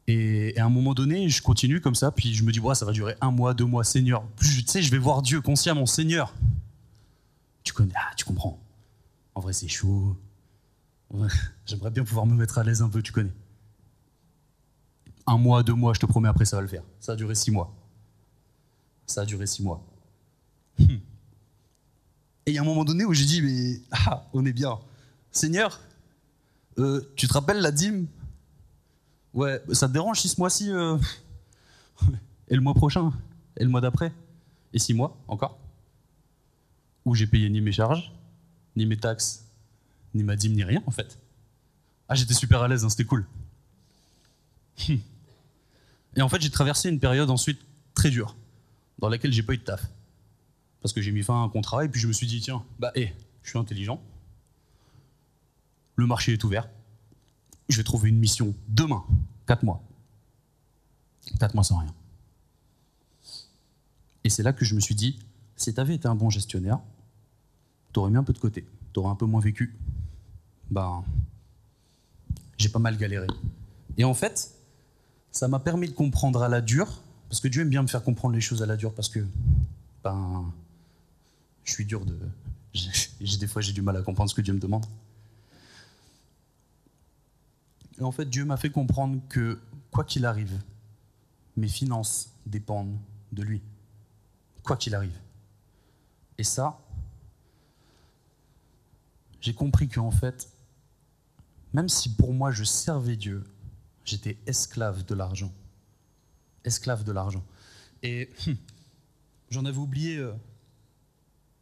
Et, 0.09 0.59
à 0.59 0.65
un 0.65 0.71
moment 0.71 0.95
donné, 0.95 1.29
je 1.29 1.41
continue 1.41 1.81
comme 1.81 1.95
ça, 1.95 2.11
puis 2.11 2.35
je 2.35 2.43
me 2.43 2.51
dis, 2.51 2.61
ça 2.75 2.85
va 2.85 2.91
durer 2.91 3.15
un 3.21 3.31
mois, 3.31 3.55
deux 3.55 3.67
mois, 3.67 3.85
Seigneur. 3.85 4.25
Tu 4.41 4.67
sais, 4.67 4.83
je 4.83 4.91
vais 4.91 4.99
voir 4.99 5.23
Dieu 5.23 5.41
consciemment, 5.41 5.87
Seigneur. 5.87 6.35
Tu 7.63 7.73
connais, 7.73 7.95
ah, 7.95 8.11
tu 8.17 8.25
comprends. 8.25 8.59
En 9.39 9.41
vrai, 9.41 9.53
c'est 9.53 9.69
chaud. 9.69 10.17
J'aimerais 11.65 11.93
bien 11.93 12.03
pouvoir 12.03 12.27
me 12.27 12.35
mettre 12.35 12.59
à 12.59 12.65
l'aise 12.65 12.83
un 12.83 12.89
peu, 12.89 13.01
tu 13.03 13.13
connais. 13.13 13.33
Un 15.29 15.39
mois, 15.39 15.63
deux 15.63 15.75
mois, 15.75 15.95
je 15.95 16.01
te 16.01 16.07
promets, 16.07 16.29
après 16.29 16.45
ça 16.45 16.57
va 16.57 16.63
le 16.63 16.67
faire. 16.67 16.83
Ça 16.99 17.13
a 17.13 17.15
duré 17.15 17.37
six 17.37 17.53
mois. 17.53 17.73
Ça 19.07 19.21
a 19.21 19.25
duré 19.25 19.47
six 19.47 19.63
mois. 19.63 19.87
Hmm. 20.81 20.99
Et 22.47 22.51
il 22.51 22.55
y 22.55 22.59
a 22.59 22.63
un 22.63 22.65
moment 22.65 22.85
donné 22.85 23.05
où 23.05 23.15
j'ai 23.15 23.27
dit, 23.27 23.41
mais 23.41 23.81
ah, 23.93 24.27
on 24.33 24.45
est 24.45 24.53
bien. 24.53 24.77
Seigneur, 25.31 25.79
euh, 26.81 27.01
tu 27.15 27.29
te 27.29 27.33
rappelles 27.33 27.61
la 27.61 27.71
dîme? 27.71 28.09
Ouais, 29.35 29.63
ça 29.73 29.87
te 29.87 29.93
dérange 29.93 30.21
si 30.21 30.29
ce 30.29 30.41
mois-ci 30.41 30.73
euh, 30.73 30.99
Et 32.49 32.57
le 32.57 32.61
mois 32.61 32.75
prochain 32.75 33.13
Et 33.57 33.63
le 33.63 33.71
mois 33.71 33.83
d'après 33.83 34.13
Et 34.73 34.81
six 34.81 34.95
mois 34.95 35.17
encore? 35.29 35.61
Où 37.05 37.15
j'ai 37.15 37.29
payé 37.29 37.49
ni 37.49 37.61
mes 37.61 37.71
charges, 37.71 38.13
ni 38.79 38.87
mes 38.87 38.97
taxes, 38.97 39.45
ni 40.15 40.23
ma 40.23 40.37
dîme, 40.37 40.55
ni 40.55 40.65
rien 40.65 40.83
en 40.87 40.91
fait. 40.91 41.19
Ah, 42.09 42.15
j'étais 42.15 42.33
super 42.33 42.63
à 42.63 42.69
l'aise, 42.69 42.85
hein, 42.85 42.89
c'était 42.89 43.05
cool. 43.05 43.27
Et 46.17 46.23
en 46.23 46.29
fait, 46.29 46.41
j'ai 46.41 46.51
traversé 46.51 46.89
une 46.89 47.01
période 47.01 47.29
ensuite 47.29 47.61
très 47.95 48.11
dure, 48.11 48.37
dans 48.99 49.09
laquelle 49.09 49.33
j'ai 49.33 49.43
pas 49.43 49.53
eu 49.53 49.59
de 49.59 49.65
taf. 49.65 49.91
Parce 50.81 50.95
que 50.95 51.03
j'ai 51.03 51.13
mis 51.13 51.23
fin 51.23 51.35
à 51.35 51.45
un 51.45 51.49
contrat 51.49 51.85
et 51.85 51.89
puis 51.89 52.01
je 52.01 52.07
me 52.07 52.13
suis 52.13 52.27
dit, 52.27 52.41
tiens, 52.41 52.65
bah, 52.79 52.93
hé, 52.95 53.13
je 53.43 53.51
suis 53.51 53.59
intelligent. 53.59 54.01
Le 55.97 56.07
marché 56.07 56.33
est 56.33 56.45
ouvert. 56.45 56.69
Je 57.69 57.77
vais 57.77 57.85
trouver 57.85 58.09
une 58.09 58.19
mission 58.19 58.55
demain, 58.69 59.05
4 59.47 59.65
mois. 59.65 59.83
4 61.39 61.55
mois 61.55 61.65
sans 61.65 61.79
rien. 61.79 61.95
Et 64.25 64.31
c'est 64.31 64.43
là 64.43 64.53
que 64.53 64.65
je 64.65 64.75
me 64.75 64.81
suis 64.81 64.95
dit, 64.95 65.19
si 65.57 65.75
tu 65.75 65.81
avais 65.81 65.97
été 65.97 66.07
un 66.07 66.15
bon 66.15 66.31
gestionnaire, 66.31 66.79
tu 67.93 68.01
aurais 68.01 68.11
mis 68.11 68.17
un 68.17 68.25
peu 68.25 68.33
de 68.33 68.39
côté, 68.39 68.65
tu 68.93 69.01
aurais 69.01 69.11
un 69.11 69.15
peu 69.17 69.27
moins 69.27 69.41
vécu. 69.41 69.77
Ben, 70.71 71.03
j'ai 72.59 72.69
pas 72.69 72.79
mal 72.79 72.97
galéré. 72.97 73.27
Et 73.97 74.05
en 74.05 74.15
fait, 74.15 74.53
ça 75.33 75.49
m'a 75.49 75.59
permis 75.59 75.89
de 75.89 75.95
comprendre 75.95 76.43
à 76.43 76.49
la 76.49 76.61
dure, 76.61 77.01
parce 77.29 77.41
que 77.41 77.49
Dieu 77.49 77.63
aime 77.63 77.69
bien 77.71 77.83
me 77.83 77.89
faire 77.89 78.03
comprendre 78.03 78.35
les 78.35 78.41
choses 78.41 78.63
à 78.63 78.67
la 78.67 78.77
dure, 78.77 78.95
parce 78.95 79.09
que, 79.09 79.25
ben, 80.05 80.53
je 81.65 81.73
suis 81.73 81.85
dur 81.85 82.05
de. 82.05 82.17
j'ai- 82.75 83.39
Des 83.39 83.47
fois, 83.47 83.63
j'ai 83.63 83.73
du 83.73 83.83
mal 83.83 83.97
à 83.97 84.03
comprendre 84.03 84.31
ce 84.31 84.35
que 84.35 84.41
Dieu 84.43 84.53
me 84.55 84.59
demande. 84.61 84.87
Et 87.99 88.03
en 88.03 88.13
fait, 88.13 88.27
Dieu 88.29 88.45
m'a 88.45 88.57
fait 88.57 88.71
comprendre 88.71 89.21
que, 89.29 89.59
quoi 89.91 90.05
qu'il 90.05 90.25
arrive, 90.25 90.61
mes 91.57 91.69
finances 91.69 92.31
dépendent 92.47 92.97
de 93.33 93.43
lui. 93.43 93.61
Quoi 94.63 94.77
qu'il 94.77 94.95
arrive. 94.95 95.19
Et 96.39 96.45
ça, 96.45 96.79
j'ai 99.41 99.55
compris 99.55 99.89
qu'en 99.89 100.11
fait, 100.11 100.49
même 101.73 101.89
si 101.89 102.15
pour 102.15 102.33
moi 102.33 102.51
je 102.51 102.65
servais 102.65 103.17
Dieu, 103.17 103.45
j'étais 104.05 104.39
esclave 104.47 105.05
de 105.05 105.15
l'argent. 105.15 105.53
Esclave 106.65 107.05
de 107.05 107.13
l'argent. 107.13 107.45
Et 108.03 108.31
hum, 108.47 108.57
j'en 109.51 109.65
avais 109.65 109.79
oublié 109.79 110.17
euh, 110.17 110.33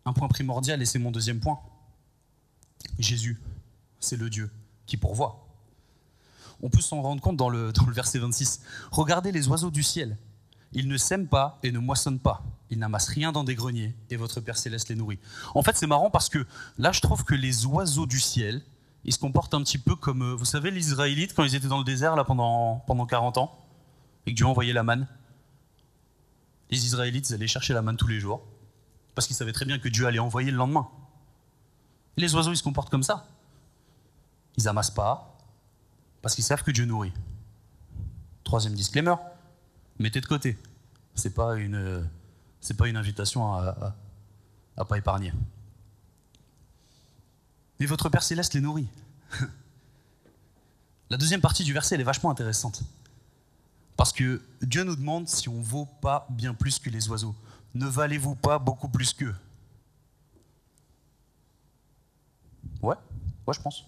un 0.05 0.13
point 0.13 0.29
primordial 0.29 0.81
et 0.81 0.87
c'est 0.87 0.99
mon 0.99 1.11
deuxième 1.11 1.41
point. 1.41 1.59
Jésus, 2.99 3.41
c'est 4.01 4.17
le 4.17 4.31
Dieu 4.31 4.51
qui 4.87 4.97
pourvoit. 4.97 5.47
On 6.63 6.71
peut 6.71 6.81
s'en 6.81 7.03
rendre 7.03 7.21
compte 7.21 7.37
dans 7.37 7.51
le, 7.51 7.73
dans 7.75 7.87
le 7.87 7.93
verset 7.93 8.19
26. 8.19 8.63
Regardez 8.91 9.33
les 9.33 9.49
oiseaux 9.49 9.71
du 9.71 9.83
ciel. 9.83 10.17
Ils 10.73 10.89
ne 10.89 10.97
sèment 10.97 11.29
pas 11.29 11.59
et 11.63 11.73
ne 11.73 11.79
moissonnent 11.79 12.21
pas. 12.21 12.43
Ils 12.71 12.79
n'amassent 12.79 13.09
rien 13.09 13.33
dans 13.33 13.45
des 13.45 13.55
greniers 13.55 13.95
et 14.11 14.17
votre 14.17 14.41
Père 14.41 14.59
céleste 14.59 14.89
les 14.89 14.97
nourrit. 14.97 15.19
En 15.55 15.63
fait, 15.63 15.77
c'est 15.77 15.87
marrant 15.87 16.11
parce 16.11 16.29
que 16.29 16.47
là, 16.79 16.93
je 16.93 17.01
trouve 17.01 17.25
que 17.25 17.35
les 17.35 17.67
oiseaux 17.67 18.07
du 18.07 18.19
ciel, 18.19 18.63
ils 19.05 19.13
se 19.13 19.19
comportent 19.19 19.55
un 19.55 19.63
petit 19.63 19.79
peu 19.79 19.95
comme, 19.95 20.23
euh, 20.23 20.35
vous 20.35 20.45
savez, 20.45 20.71
les 20.71 20.89
Israélites 20.89 21.33
quand 21.35 21.45
ils 21.45 21.55
étaient 21.55 21.69
dans 21.69 21.79
le 21.79 21.85
désert 21.85 22.17
là 22.17 22.25
pendant, 22.25 22.83
pendant 22.87 23.07
40 23.07 23.39
ans 23.39 23.65
et 24.27 24.33
que 24.33 24.37
Dieu 24.37 24.47
envoyait 24.47 24.73
la 24.73 24.83
manne. 24.83 25.07
Les 26.71 26.85
Israélites, 26.85 27.31
ils 27.31 27.35
allaient 27.35 27.47
chercher 27.47 27.73
la 27.73 27.83
manne 27.83 27.97
tous 27.97 28.09
les 28.09 28.19
jours 28.19 28.43
parce 29.15 29.29
qu'ils 29.29 29.37
savaient 29.37 29.53
très 29.53 29.65
bien 29.65 29.79
que 29.79 29.89
Dieu 29.89 30.07
allait 30.07 30.19
envoyer 30.19 30.51
le 30.51 30.57
lendemain. 30.57 30.89
Les 32.17 32.35
oiseaux, 32.35 32.53
ils 32.53 32.57
se 32.57 32.65
comportent 32.65 32.91
comme 32.91 33.05
ça. 33.05 33.29
Ils 34.57 34.67
amassent 34.67 34.91
pas 34.91 35.39
parce 36.21 36.35
qu'ils 36.35 36.45
savent 36.45 36.65
que 36.65 36.73
Dieu 36.73 36.85
nourrit. 36.85 37.13
Troisième 38.43 38.75
disclaimer, 38.75 39.15
mettez 39.99 40.21
de 40.21 40.27
côté. 40.27 40.59
C'est 41.15 41.35
pas 41.35 41.55
une, 41.55 42.09
c'est 42.67 42.75
pas 42.75 42.89
une 42.89 42.97
invitation 42.97 43.55
à, 43.55 43.95
à 44.77 44.85
pas 44.85 44.99
épargner. 44.99 45.33
Mais 47.79 47.87
votre 47.87 48.09
Père 48.09 48.25
céleste 48.25 48.55
les 48.55 48.61
nourrit. 48.61 48.89
La 51.11 51.17
deuxième 51.17 51.41
partie 51.41 51.63
du 51.63 51.73
verset, 51.73 51.95
elle 51.95 52.01
est 52.01 52.05
vachement 52.05 52.29
intéressante. 52.29 52.83
Parce 53.97 54.13
que 54.13 54.43
Dieu 54.63 54.83
nous 54.83 54.97
demande 54.97 55.29
si 55.29 55.49
on 55.49 55.61
vaut 55.61 55.87
pas 55.87 56.27
bien 56.29 56.55
plus 56.55 56.81
que 56.81 56.91
les 56.91 57.09
oiseaux. 57.09 57.37
Ne 57.75 57.87
valez-vous 57.87 58.35
pas 58.35 58.59
beaucoup 58.59 58.89
plus 58.89 59.13
qu'eux? 59.13 59.37
Ouais, 62.83 62.97
ouais, 63.47 63.55
je 63.55 63.61
pense. 63.61 63.85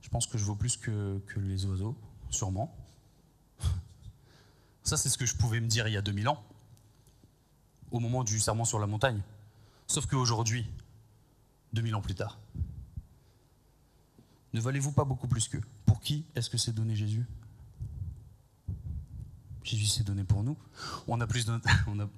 Je 0.00 0.08
pense 0.08 0.26
que 0.26 0.38
je 0.38 0.44
vaux 0.44 0.54
plus 0.54 0.78
que, 0.78 1.20
que 1.26 1.38
les 1.38 1.66
oiseaux, 1.66 1.94
sûrement. 2.30 2.74
Ça, 4.84 4.96
c'est 4.96 5.10
ce 5.10 5.18
que 5.18 5.26
je 5.26 5.36
pouvais 5.36 5.60
me 5.60 5.68
dire 5.68 5.86
il 5.86 5.92
y 5.92 5.98
a 5.98 6.02
2000 6.02 6.28
ans, 6.30 6.42
au 7.94 8.00
moment 8.00 8.24
du 8.24 8.40
serment 8.40 8.64
sur 8.64 8.80
la 8.80 8.88
montagne. 8.88 9.20
Sauf 9.86 10.06
qu'aujourd'hui, 10.06 10.66
2000 11.74 11.94
ans 11.94 12.00
plus 12.02 12.16
tard, 12.16 12.38
ne 14.52 14.60
valez-vous 14.60 14.90
pas 14.92 15.04
beaucoup 15.04 15.28
plus 15.28 15.46
qu'eux 15.48 15.62
Pour 15.86 16.00
qui 16.00 16.24
est-ce 16.34 16.50
que 16.50 16.58
c'est 16.58 16.72
donné 16.72 16.96
Jésus? 16.96 17.24
Jésus 19.62 19.86
s'est 19.86 20.02
donné 20.02 20.24
pour 20.24 20.42
nous. 20.42 20.56
On 21.06 21.20
a 21.20 21.26
plus 21.26 21.46
d'un- 21.46 21.60
on, 21.86 22.00
a- 22.00 22.08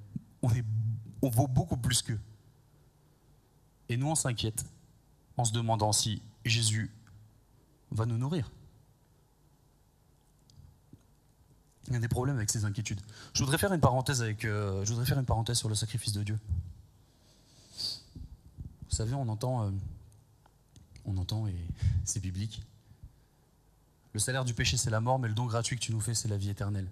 on, 0.43 0.51
est- 0.51 0.65
on 1.21 1.29
vaut 1.29 1.47
beaucoup 1.47 1.77
plus 1.77 2.01
qu'eux. 2.01 2.19
Et 3.91 3.99
nous, 3.99 4.09
on 4.09 4.15
s'inquiète 4.15 4.65
en 5.37 5.45
se 5.45 5.53
demandant 5.53 5.93
si 5.93 6.23
Jésus 6.47 6.91
va 7.91 8.07
nous 8.07 8.17
nourrir. 8.17 8.51
Il 11.89 11.95
y 11.95 11.97
a 11.97 12.01
des 12.01 12.09
problèmes 12.09 12.37
avec 12.37 12.51
ces 12.51 12.65
inquiétudes. 12.65 13.01
Je 13.33 13.43
voudrais 13.43 13.59
faire 13.59 13.73
une 13.73 13.81
parenthèse 13.81 14.23
avec, 14.23 14.45
euh, 14.45 14.85
je 14.85 14.91
voudrais 14.91 15.07
faire 15.07 15.19
une 15.19 15.25
parenthèse 15.25 15.59
sur 15.59 15.69
le 15.69 15.75
sacrifice 15.75 16.13
de 16.13 16.23
Dieu. 16.23 16.39
Vous 18.89 18.97
savez, 18.97 19.15
on 19.15 19.29
entend, 19.29 19.67
euh, 19.67 19.71
on 21.05 21.17
entend 21.17 21.47
et 21.47 21.57
c'est 22.05 22.21
biblique. 22.21 22.63
Le 24.13 24.21
salaire 24.21 24.45
du 24.45 24.55
péché, 24.55 24.77
c'est 24.77 24.91
la 24.91 25.01
mort, 25.01 25.19
mais 25.19 25.29
le 25.29 25.35
don 25.35 25.47
gratuit 25.47 25.77
que 25.77 25.83
tu 25.83 25.93
nous 25.93 26.01
fais, 26.01 26.15
c'est 26.15 26.29
la 26.29 26.39
vie 26.39 26.51
éternelle. 26.51 26.89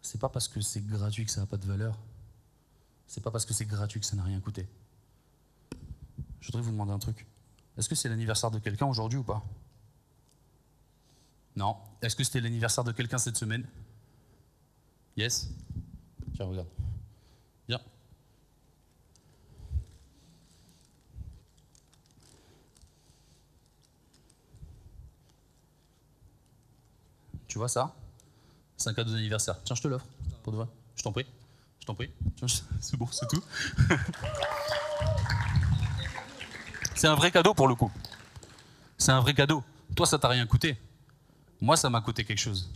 C'est 0.00 0.20
pas 0.20 0.28
parce 0.28 0.48
que 0.48 0.60
c'est 0.60 0.86
gratuit 0.86 1.24
que 1.24 1.30
ça 1.30 1.40
n'a 1.40 1.46
pas 1.46 1.56
de 1.56 1.66
valeur. 1.66 1.98
C'est 3.06 3.22
pas 3.22 3.30
parce 3.30 3.44
que 3.44 3.52
c'est 3.52 3.66
gratuit 3.66 4.00
que 4.00 4.06
ça 4.06 4.16
n'a 4.16 4.22
rien 4.22 4.40
coûté. 4.40 4.66
Je 6.40 6.46
voudrais 6.46 6.62
vous 6.62 6.70
demander 6.70 6.92
un 6.92 6.98
truc. 6.98 7.26
Est-ce 7.76 7.88
que 7.88 7.94
c'est 7.94 8.08
l'anniversaire 8.08 8.50
de 8.50 8.58
quelqu'un 8.58 8.86
aujourd'hui 8.86 9.18
ou 9.18 9.22
pas? 9.22 9.44
Non. 11.56 11.76
Est-ce 12.00 12.16
que 12.16 12.24
c'était 12.24 12.40
l'anniversaire 12.40 12.84
de 12.84 12.92
quelqu'un 12.92 13.18
cette 13.18 13.36
semaine? 13.36 13.66
Yes 15.16 15.50
Tiens, 16.34 16.46
regarde. 16.46 16.68
Viens. 17.68 17.80
Tu 27.46 27.58
vois 27.58 27.68
ça? 27.68 27.94
C'est 28.78 28.88
un 28.88 28.94
cadeau 28.94 29.12
d'anniversaire. 29.12 29.62
Tiens, 29.62 29.76
je 29.76 29.82
te 29.82 29.88
l'offre. 29.88 30.06
Pour 30.42 30.52
de 30.52 30.58
vrai. 30.58 30.66
Je 30.96 31.02
t'en 31.02 31.12
prie. 31.12 31.26
Je 31.80 31.86
t'en 31.86 31.94
prie. 31.94 32.10
C'est 32.80 32.96
bon, 32.96 33.06
c'est 33.10 33.28
tout. 33.28 33.42
c'est 36.94 37.08
un 37.08 37.14
vrai 37.14 37.30
cadeau 37.30 37.54
pour 37.54 37.68
le 37.68 37.74
coup. 37.74 37.90
C'est 38.96 39.12
un 39.12 39.20
vrai 39.20 39.34
cadeau. 39.34 39.62
Toi, 39.94 40.06
ça 40.06 40.18
t'a 40.18 40.28
rien 40.28 40.46
coûté. 40.46 40.76
Moi, 41.62 41.76
ça 41.76 41.88
m'a 41.88 42.00
coûté 42.00 42.24
quelque 42.24 42.40
chose. 42.40 42.68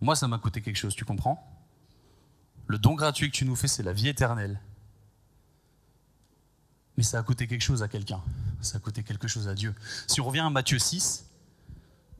Moi, 0.00 0.16
ça 0.16 0.26
m'a 0.26 0.38
coûté 0.38 0.62
quelque 0.62 0.76
chose, 0.76 0.96
tu 0.96 1.04
comprends? 1.04 1.46
Le 2.66 2.78
don 2.78 2.94
gratuit 2.94 3.30
que 3.30 3.36
tu 3.36 3.44
nous 3.44 3.54
fais, 3.54 3.68
c'est 3.68 3.82
la 3.82 3.92
vie 3.92 4.08
éternelle. 4.08 4.58
Mais 6.96 7.02
ça 7.02 7.18
a 7.18 7.22
coûté 7.22 7.46
quelque 7.46 7.60
chose 7.60 7.82
à 7.82 7.88
quelqu'un. 7.88 8.22
Ça 8.62 8.78
a 8.78 8.80
coûté 8.80 9.02
quelque 9.02 9.28
chose 9.28 9.46
à 9.46 9.54
Dieu. 9.54 9.74
Si 10.06 10.22
on 10.22 10.24
revient 10.24 10.40
à 10.40 10.48
Matthieu 10.48 10.78
6, 10.78 11.26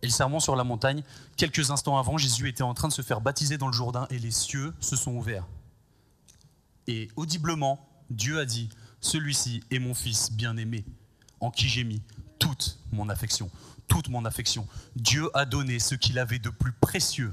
et 0.02 0.06
le 0.06 0.12
sermon 0.12 0.40
sur 0.40 0.56
la 0.56 0.64
montagne, 0.64 1.02
quelques 1.38 1.70
instants 1.70 1.96
avant, 1.96 2.18
Jésus 2.18 2.46
était 2.46 2.62
en 2.62 2.74
train 2.74 2.88
de 2.88 2.92
se 2.92 3.00
faire 3.00 3.22
baptiser 3.22 3.56
dans 3.56 3.68
le 3.68 3.72
Jourdain 3.72 4.06
et 4.10 4.18
les 4.18 4.30
cieux 4.30 4.74
se 4.80 4.94
sont 4.94 5.12
ouverts. 5.12 5.46
Et 6.86 7.08
audiblement, 7.16 7.88
Dieu 8.10 8.38
a 8.38 8.44
dit, 8.44 8.68
celui-ci 9.00 9.62
est 9.70 9.78
mon 9.78 9.94
fils 9.94 10.30
bien-aimé, 10.30 10.84
en 11.40 11.50
qui 11.50 11.70
j'ai 11.70 11.84
mis 11.84 12.02
toute 12.38 12.78
mon 12.92 13.08
affection, 13.08 13.50
toute 13.88 14.08
mon 14.08 14.24
affection. 14.24 14.66
Dieu 14.96 15.30
a 15.34 15.44
donné 15.44 15.78
ce 15.78 15.94
qu'il 15.94 16.18
avait 16.18 16.38
de 16.38 16.50
plus 16.50 16.72
précieux. 16.72 17.32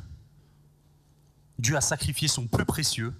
Dieu 1.59 1.75
a 1.75 1.81
sacrifié 1.81 2.27
son 2.27 2.47
plus 2.47 2.65
précieux 2.65 3.13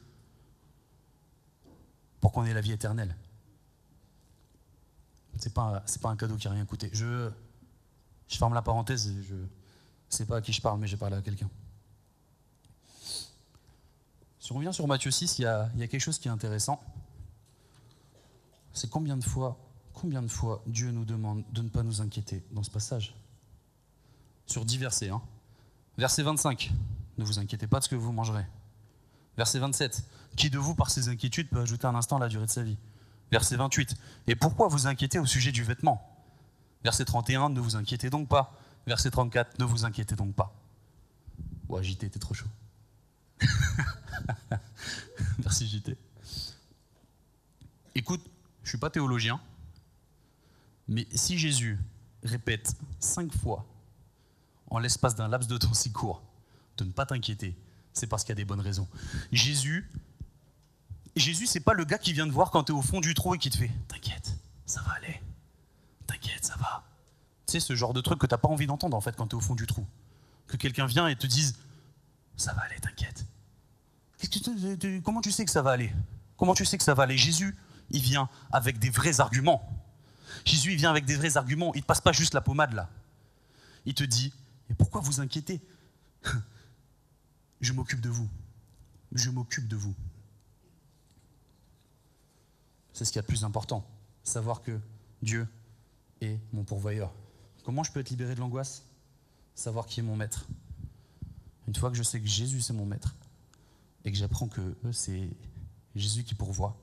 pour 2.20 2.32
qu'on 2.32 2.46
ait 2.46 2.54
la 2.54 2.62
vie 2.62 2.72
éternelle. 2.72 3.16
Pas, 5.56 5.82
c'est 5.88 6.02
pas 6.02 6.10
un 6.10 6.16
cadeau 6.16 6.36
qui 6.36 6.48
a 6.48 6.52
rien 6.52 6.66
coûté. 6.66 6.90
Je, 6.94 7.32
ferme 8.28 8.54
la 8.54 8.62
parenthèse 8.62 9.12
je 9.28 9.36
sais 10.18 10.26
pas 10.26 10.38
à 10.38 10.42
qui 10.42 10.54
je 10.54 10.62
parle, 10.62 10.80
mais 10.80 10.88
j'ai 10.88 10.98
parlé 10.98 11.16
à 11.16 11.22
quelqu'un. 11.22 11.50
Si 14.40 14.52
on 14.52 14.56
revient 14.56 14.74
sur 14.74 14.88
Matthieu 14.88 15.10
6, 15.10 15.40
il 15.40 15.44
y 15.44 15.46
a, 15.46 15.70
y 15.78 15.84
a 15.84 15.88
quelque 15.88 16.02
chose 16.02 16.20
qui 16.20 16.28
est 16.28 16.32
intéressant. 16.32 16.82
C'est 18.74 18.90
combien 18.90 19.18
de 19.18 19.24
fois 19.24 19.58
Dieu 20.68 20.92
nous 20.92 21.06
demande 21.06 21.44
de 21.52 21.62
ne 21.62 21.70
pas 21.70 21.84
nous 21.84 22.02
inquiéter 22.02 22.44
dans 22.52 22.64
ce 22.64 22.70
passage? 22.70 23.16
Sur 24.52 24.66
10 24.66 24.80
versets. 24.80 25.10
Hein. 25.10 25.22
Verset 25.98 26.24
25, 26.24 26.74
ne 27.18 27.24
vous 27.24 27.40
inquiétez 27.40 27.68
pas 27.68 27.80
de 27.80 27.86
ce 27.86 27.90
que 27.90 27.96
vous 27.96 28.12
mangerez. 28.12 28.46
Verset 29.38 29.60
27, 29.60 30.04
qui 30.36 30.50
de 30.50 30.58
vous, 30.58 30.76
par 30.76 30.90
ses 30.90 31.08
inquiétudes, 31.08 31.48
peut 31.48 31.62
ajouter 31.62 31.88
un 31.88 31.96
instant 31.96 32.18
à 32.18 32.20
la 32.20 32.28
durée 32.28 32.48
de 32.48 32.52
sa 32.52 32.62
vie? 32.62 32.78
Verset 33.32 33.56
28, 33.56 33.96
et 34.28 34.36
pourquoi 34.36 34.68
vous 34.68 34.88
inquiétez 34.88 35.20
au 35.20 35.26
sujet 35.26 35.54
du 35.54 35.64
vêtement? 35.64 36.06
Verset 36.84 37.06
31, 37.06 37.48
ne 37.48 37.62
vous 37.62 37.78
inquiétez 37.78 38.10
donc 38.10 38.28
pas. 38.28 38.54
Verset 38.88 39.12
34, 39.12 39.58
ne 39.58 39.64
vous 39.64 39.86
inquiétez 39.86 40.18
donc 40.18 40.36
pas. 40.36 40.54
Ouais, 41.70 41.82
JT, 41.82 42.10
t'es 42.10 42.20
trop 42.20 42.34
chaud. 42.34 42.50
Merci 45.40 45.66
JT. 45.66 45.96
Écoute, 47.96 48.22
je 48.64 48.68
ne 48.68 48.70
suis 48.72 48.78
pas 48.78 48.90
théologien, 48.90 49.40
mais 50.90 51.08
si 51.16 51.38
Jésus 51.38 51.80
répète 52.22 52.76
cinq 53.00 53.34
fois 53.34 53.66
en 54.72 54.80
l'espace 54.80 55.16
d'un 55.16 55.28
laps 55.28 55.48
de 55.48 55.58
temps 55.58 55.74
si 55.74 55.92
court 55.92 56.24
de 56.78 56.86
ne 56.86 56.92
pas 56.92 57.06
t'inquiéter, 57.06 57.56
c'est 57.94 58.08
parce 58.08 58.24
qu'il 58.24 58.32
y 58.32 58.32
a 58.32 58.36
des 58.36 58.46
bonnes 58.46 58.62
raisons. 58.62 58.88
Jésus, 59.32 59.92
Jésus, 61.16 61.46
c'est 61.46 61.60
pas 61.60 61.74
le 61.74 61.84
gars 61.84 61.98
qui 61.98 62.14
vient 62.14 62.26
te 62.26 62.32
voir 62.32 62.50
quand 62.50 62.64
tu 62.64 62.72
es 62.72 62.76
au 62.76 62.82
fond 62.82 63.02
du 63.02 63.14
trou 63.14 63.36
et 63.36 63.38
qui 63.38 63.50
te 63.50 63.58
fait 63.58 63.70
T'inquiète, 63.90 64.34
ça 64.66 64.82
va 64.84 64.94
aller. 64.94 65.22
T'inquiète, 66.08 66.46
ça 66.46 66.56
va. 66.56 66.84
Tu 67.46 67.54
sais, 67.54 67.60
ce 67.60 67.76
genre 67.76 67.94
de 67.94 68.00
truc 68.00 68.18
que 68.18 68.26
tu 68.26 68.34
n'as 68.34 68.38
pas 68.38 68.48
envie 68.48 68.66
d'entendre 68.66 68.96
en 68.96 69.02
fait 69.02 69.16
quand 69.16 69.28
tu 69.28 69.36
es 69.36 69.38
au 69.38 69.42
fond 69.42 69.56
du 69.56 69.68
trou. 69.68 69.86
Que 70.48 70.56
quelqu'un 70.56 70.86
vient 70.86 71.08
et 71.08 71.16
te 71.16 71.28
dise 71.28 71.58
Ça 72.38 72.54
va 72.54 72.62
aller, 72.62 72.80
t'inquiète. 72.80 73.26
Comment 75.04 75.22
tu 75.22 75.32
sais 75.32 75.44
que 75.44 75.52
ça 75.52 75.62
va 75.62 75.72
aller? 75.72 75.94
Comment 76.38 76.54
tu 76.54 76.66
sais 76.66 76.78
que 76.78 76.84
ça 76.84 76.94
va 76.94 77.04
aller? 77.04 77.18
Jésus, 77.18 77.56
il 77.90 78.02
vient 78.02 78.30
avec 78.52 78.80
des 78.80 78.90
vrais 78.90 79.20
arguments. 79.20 79.68
Jésus, 80.46 80.72
il 80.72 80.78
vient 80.78 80.90
avec 80.90 81.06
des 81.06 81.16
vrais 81.16 81.36
arguments. 81.36 81.74
Il 81.76 81.82
ne 81.82 81.86
passe 81.86 82.02
pas 82.02 82.14
juste 82.14 82.34
la 82.34 82.42
pommade 82.42 82.74
là. 82.74 82.90
Il 83.86 83.94
te 83.94 84.04
dit 84.04 84.32
Mais 84.72 84.76
pourquoi 84.76 85.02
vous 85.02 85.20
inquiétez? 85.20 85.60
Je 87.60 87.74
m'occupe 87.74 88.00
de 88.00 88.08
vous. 88.08 88.30
Je 89.12 89.30
m'occupe 89.30 89.68
de 89.68 89.76
vous. 89.76 89.94
C'est 92.94 93.04
ce 93.04 93.12
qui 93.12 93.20
est 93.20 93.22
le 93.22 93.28
plus 93.28 93.44
important. 93.44 93.86
Savoir 94.24 94.62
que 94.62 94.80
Dieu 95.22 95.46
est 96.22 96.40
mon 96.54 96.64
pourvoyeur. 96.64 97.14
Comment 97.66 97.84
je 97.84 97.92
peux 97.92 98.00
être 98.00 98.12
libéré 98.12 98.34
de 98.34 98.40
l'angoisse? 98.40 98.86
Savoir 99.56 99.88
qui 99.88 100.00
est 100.00 100.04
mon 100.04 100.16
maître. 100.16 100.48
Une 101.68 101.76
fois 101.76 101.92
que 101.92 101.98
je 101.98 102.04
sais 102.04 102.22
que 102.22 102.28
Jésus 102.28 102.62
c'est 102.62 102.72
mon 102.72 102.86
maître 102.86 103.14
et 104.06 104.12
que 104.14 104.18
j'apprends 104.18 104.48
que 104.48 104.78
c'est 104.94 105.30
Jésus 105.96 106.24
qui 106.24 106.34
pourvoit, 106.34 106.78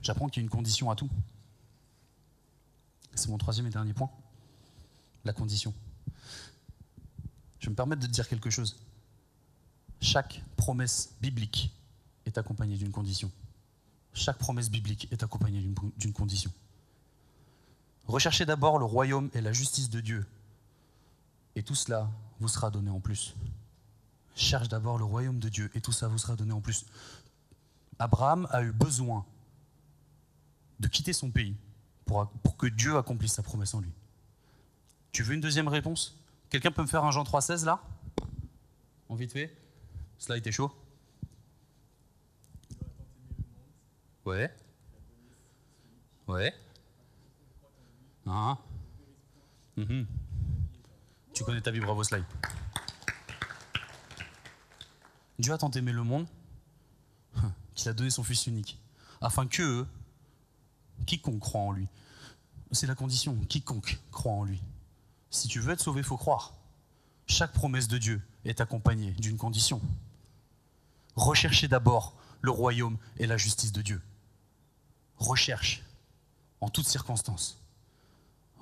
j'apprends 0.00 0.30
qu'il 0.30 0.42
y 0.42 0.44
a 0.44 0.46
une 0.46 0.50
condition 0.50 0.90
à 0.90 0.96
tout. 0.96 1.10
C'est 3.16 3.28
mon 3.28 3.38
troisième 3.38 3.66
et 3.66 3.70
dernier 3.70 3.94
point, 3.94 4.10
la 5.24 5.32
condition. 5.32 5.74
Je 7.58 7.70
me 7.70 7.74
permettre 7.74 8.02
de 8.02 8.06
dire 8.06 8.28
quelque 8.28 8.50
chose. 8.50 8.76
Chaque 10.00 10.42
promesse 10.56 11.14
biblique 11.20 11.74
est 12.26 12.36
accompagnée 12.38 12.76
d'une 12.76 12.92
condition. 12.92 13.30
Chaque 14.12 14.38
promesse 14.38 14.70
biblique 14.70 15.08
est 15.10 15.22
accompagnée 15.22 15.62
d'une 15.96 16.12
condition. 16.12 16.52
Recherchez 18.06 18.44
d'abord 18.44 18.78
le 18.78 18.84
royaume 18.84 19.30
et 19.34 19.40
la 19.40 19.52
justice 19.52 19.90
de 19.90 20.00
Dieu, 20.00 20.26
et 21.56 21.62
tout 21.62 21.74
cela 21.74 22.08
vous 22.38 22.48
sera 22.48 22.70
donné 22.70 22.90
en 22.90 23.00
plus. 23.00 23.34
Cherche 24.36 24.68
d'abord 24.68 24.98
le 24.98 25.04
royaume 25.04 25.38
de 25.38 25.48
Dieu, 25.48 25.70
et 25.74 25.80
tout 25.80 25.92
ça 25.92 26.06
vous 26.06 26.18
sera 26.18 26.36
donné 26.36 26.52
en 26.52 26.60
plus. 26.60 26.84
Abraham 27.98 28.46
a 28.50 28.62
eu 28.62 28.72
besoin 28.72 29.24
de 30.78 30.86
quitter 30.86 31.14
son 31.14 31.30
pays 31.30 31.56
pour, 32.06 32.56
que 32.56 32.66
Dieu 32.66 32.96
accomplisse 32.96 33.34
sa 33.34 33.42
promesse 33.42 33.74
en 33.74 33.80
lui. 33.80 33.92
Tu 35.12 35.22
veux 35.22 35.34
une 35.34 35.40
deuxième 35.40 35.68
réponse? 35.68 36.18
Quelqu'un 36.48 36.70
peut 36.70 36.82
me 36.82 36.86
faire 36.86 37.04
un 37.04 37.10
Jean 37.10 37.24
3,16 37.24 37.64
là? 37.64 37.82
En 39.08 39.14
vite 39.14 39.32
fait 39.32 39.54
Cela 40.18 40.38
était 40.38 40.52
chaud 40.52 40.72
Ouais. 44.24 44.52
Ouais. 46.26 46.52
Ah. 48.26 48.58
Mhm. 49.76 50.06
Tu 51.32 51.44
connais 51.44 51.60
ta 51.60 51.70
vie, 51.70 51.78
bravo 51.78 52.02
Sly. 52.02 52.24
Dieu 55.38 55.52
a 55.52 55.58
tant 55.58 55.70
aimé 55.70 55.92
le 55.92 56.02
monde 56.02 56.26
qu'il 57.74 57.88
a 57.88 57.92
donné 57.92 58.10
son 58.10 58.24
Fils 58.24 58.46
unique, 58.48 58.80
afin 59.20 59.46
que 59.46 59.86
quiconque 61.04 61.40
croit 61.40 61.60
en 61.60 61.72
lui, 61.72 61.88
c'est 62.72 62.86
la 62.86 62.94
condition, 62.94 63.36
quiconque 63.48 63.98
croit 64.10 64.32
en 64.32 64.44
lui. 64.44 64.62
Si 65.30 65.48
tu 65.48 65.60
veux 65.60 65.72
être 65.72 65.80
sauvé, 65.80 66.00
il 66.00 66.06
faut 66.06 66.16
croire. 66.16 66.54
Chaque 67.26 67.52
promesse 67.52 67.88
de 67.88 67.98
Dieu 67.98 68.22
est 68.44 68.60
accompagnée 68.60 69.12
d'une 69.12 69.36
condition. 69.36 69.80
Recherchez 71.16 71.68
d'abord 71.68 72.14
le 72.40 72.50
royaume 72.50 72.98
et 73.18 73.26
la 73.26 73.36
justice 73.36 73.72
de 73.72 73.82
Dieu. 73.82 74.00
Recherche 75.18 75.82
en 76.60 76.68
toutes 76.68 76.88
circonstances 76.88 77.58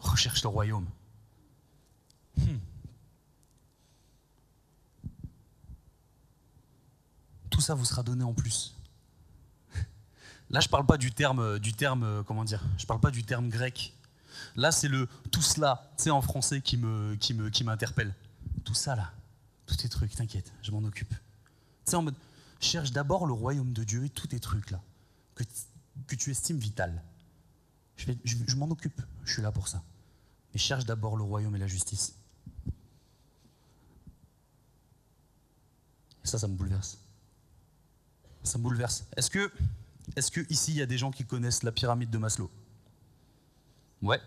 recherche 0.04 0.42
le 0.42 0.48
royaume. 0.48 0.86
Hmm. 2.36 2.58
Tout 7.50 7.60
ça 7.60 7.74
vous 7.74 7.84
sera 7.84 8.02
donné 8.02 8.24
en 8.24 8.34
plus. 8.34 8.74
Là, 10.54 10.60
je 10.60 10.68
ne 10.68 10.70
parle 10.70 10.86
pas 10.86 10.98
du 10.98 11.10
terme, 11.10 11.58
du 11.58 11.72
terme, 11.72 12.22
comment 12.28 12.44
dire, 12.44 12.62
je 12.78 12.86
parle 12.86 13.00
pas 13.00 13.10
du 13.10 13.24
terme 13.24 13.48
grec. 13.48 13.92
Là, 14.54 14.70
c'est 14.70 14.86
le 14.86 15.08
tout 15.32 15.42
cela, 15.42 15.90
tu 15.96 16.04
sais, 16.04 16.10
en 16.10 16.22
français 16.22 16.60
qui 16.60 16.76
me, 16.76 17.16
qui 17.16 17.34
me, 17.34 17.50
qui 17.50 17.64
m'interpelle. 17.64 18.14
Tout 18.62 18.72
ça 18.72 18.94
là, 18.94 19.10
tous 19.66 19.74
tes 19.74 19.88
trucs, 19.88 20.14
t'inquiète, 20.14 20.52
je 20.62 20.70
m'en 20.70 20.78
occupe. 20.84 21.08
Tu 21.10 21.16
sais, 21.86 21.96
en 21.96 22.02
mode, 22.02 22.14
cherche 22.60 22.92
d'abord 22.92 23.26
le 23.26 23.32
royaume 23.32 23.72
de 23.72 23.82
Dieu 23.82 24.04
et 24.04 24.10
tous 24.10 24.28
tes 24.28 24.38
trucs 24.38 24.70
là, 24.70 24.80
que, 25.34 25.42
que 26.06 26.14
tu 26.14 26.30
estimes 26.30 26.58
vital. 26.58 27.02
Je, 27.96 28.12
je 28.24 28.54
m'en 28.54 28.70
occupe, 28.70 29.02
je 29.24 29.32
suis 29.32 29.42
là 29.42 29.50
pour 29.50 29.66
ça. 29.66 29.82
Mais 30.52 30.60
cherche 30.60 30.84
d'abord 30.84 31.16
le 31.16 31.24
royaume 31.24 31.56
et 31.56 31.58
la 31.58 31.66
justice. 31.66 32.14
Et 36.22 36.28
ça, 36.28 36.38
ça 36.38 36.46
me 36.46 36.54
bouleverse. 36.54 36.96
Ça 38.44 38.56
me 38.58 38.62
bouleverse. 38.62 39.04
Est-ce 39.16 39.30
que, 39.30 39.50
est-ce 40.16 40.30
que 40.30 40.40
ici, 40.50 40.72
il 40.72 40.76
y 40.76 40.82
a 40.82 40.86
des 40.86 40.98
gens 40.98 41.10
qui 41.10 41.24
connaissent 41.24 41.62
la 41.62 41.72
pyramide 41.72 42.10
de 42.10 42.18
Maslow? 42.18 42.50
Ouais. 44.02 44.20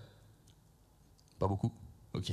Pas 1.39 1.47
beaucoup. 1.47 1.71
Ok. 2.13 2.31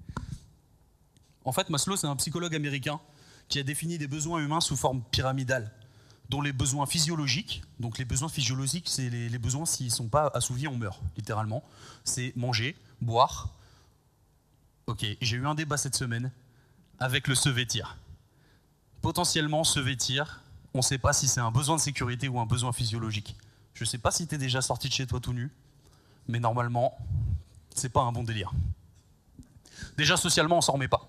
en 1.44 1.52
fait, 1.52 1.70
Maslow, 1.70 1.96
c'est 1.96 2.06
un 2.06 2.16
psychologue 2.16 2.54
américain 2.54 3.00
qui 3.48 3.58
a 3.58 3.62
défini 3.62 3.98
des 3.98 4.06
besoins 4.06 4.40
humains 4.40 4.60
sous 4.60 4.76
forme 4.76 5.02
pyramidale 5.10 5.72
dont 6.28 6.42
les 6.42 6.52
besoins 6.52 6.86
physiologiques, 6.86 7.62
donc 7.78 7.98
les 7.98 8.04
besoins 8.04 8.28
physiologiques, 8.28 8.88
c'est 8.88 9.08
les, 9.10 9.38
besoins 9.38 9.66
s'ils 9.66 9.86
ne 9.86 9.92
sont 9.92 10.08
pas 10.08 10.30
assouvis, 10.34 10.66
on 10.66 10.76
meurt, 10.76 11.00
littéralement. 11.16 11.62
C'est 12.04 12.32
manger, 12.36 12.76
boire. 13.00 13.54
Ok, 14.86 15.06
j'ai 15.20 15.36
eu 15.36 15.46
un 15.46 15.54
débat 15.54 15.76
cette 15.76 15.94
semaine 15.94 16.32
avec 16.98 17.28
le 17.28 17.34
se 17.34 17.48
vêtir. 17.48 17.96
Potentiellement, 19.02 19.62
se 19.62 19.78
vêtir, 19.78 20.42
on 20.76 20.80
ne 20.80 20.82
sait 20.82 20.98
pas 20.98 21.12
si 21.12 21.26
c'est 21.26 21.40
un 21.40 21.50
besoin 21.50 21.76
de 21.76 21.80
sécurité 21.80 22.28
ou 22.28 22.38
un 22.38 22.46
besoin 22.46 22.72
physiologique. 22.72 23.34
Je 23.72 23.84
ne 23.84 23.86
sais 23.86 23.98
pas 23.98 24.10
si 24.10 24.26
tu 24.26 24.34
es 24.34 24.38
déjà 24.38 24.60
sorti 24.60 24.88
de 24.88 24.92
chez 24.92 25.06
toi 25.06 25.20
tout 25.20 25.32
nu, 25.32 25.50
mais 26.28 26.38
normalement, 26.38 26.96
c'est 27.74 27.88
pas 27.88 28.02
un 28.02 28.12
bon 28.12 28.22
délire. 28.22 28.52
Déjà, 29.96 30.16
socialement, 30.16 30.58
on 30.58 30.60
s'en 30.60 30.72
remet 30.72 30.88
pas. 30.88 31.08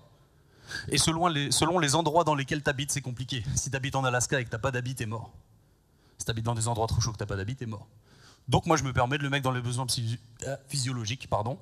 Et 0.88 0.98
selon 0.98 1.26
les, 1.28 1.50
selon 1.50 1.78
les 1.78 1.94
endroits 1.94 2.24
dans 2.24 2.34
lesquels 2.34 2.62
tu 2.62 2.70
habites, 2.70 2.92
c'est 2.92 3.00
compliqué. 3.00 3.44
Si 3.54 3.70
tu 3.70 3.76
habites 3.76 3.96
en 3.96 4.04
Alaska 4.04 4.40
et 4.40 4.44
que 4.44 4.50
tu 4.50 4.58
pas 4.58 4.70
d'habit, 4.70 4.94
t'es 4.94 5.06
mort. 5.06 5.30
Si 6.18 6.24
tu 6.24 6.30
habites 6.30 6.44
dans 6.44 6.54
des 6.54 6.68
endroits 6.68 6.86
trop 6.86 7.00
chauds 7.00 7.12
que 7.12 7.18
tu 7.18 7.26
pas 7.26 7.36
d'habit, 7.36 7.56
t'es 7.56 7.66
mort. 7.66 7.86
Donc 8.48 8.64
moi, 8.64 8.76
je 8.78 8.84
me 8.84 8.92
permets 8.92 9.18
de 9.18 9.22
le 9.22 9.30
mettre 9.30 9.44
dans 9.44 9.52
les 9.52 9.60
besoins 9.60 9.86
euh, 10.46 10.56
physiologiques. 10.68 11.28
Pardon. 11.28 11.58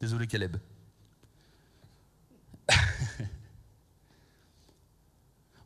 Désolé, 0.00 0.26
Caleb. 0.26 0.56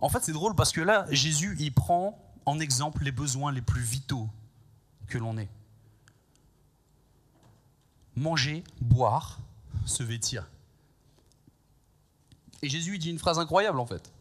En 0.03 0.09
fait, 0.09 0.23
c'est 0.23 0.33
drôle 0.33 0.57
parce 0.57 0.73
que 0.73 0.81
là, 0.81 1.07
Jésus, 1.11 1.57
il 1.61 1.73
prend 1.73 2.19
en 2.45 2.59
exemple 2.59 3.05
les 3.05 3.13
besoins 3.13 3.53
les 3.53 3.63
plus 3.63 3.81
vitaux 3.81 4.29
que 5.07 5.17
l'on 5.17 5.39
ait. 5.39 5.49
Manger, 8.17 8.65
boire, 8.81 9.39
se 9.87 10.03
vêtir. 10.03 10.51
Et 12.63 12.69
Jésus 12.69 12.99
dit 12.99 13.11
une 13.11 13.19
phrase 13.19 13.39
incroyable 13.39 13.79
en 13.79 13.87
fait. 13.87 14.13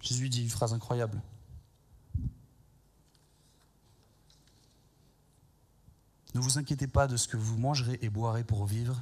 Jésus 0.00 0.30
dit 0.30 0.42
une 0.42 0.50
phrase 0.50 0.72
incroyable. 0.72 1.20
Ne 6.34 6.40
vous 6.40 6.58
inquiétez 6.58 6.86
pas 6.86 7.06
de 7.06 7.16
ce 7.16 7.28
que 7.28 7.36
vous 7.36 7.58
mangerez 7.58 7.98
et 8.02 8.08
boirez 8.08 8.44
pour 8.44 8.66
vivre, 8.66 9.00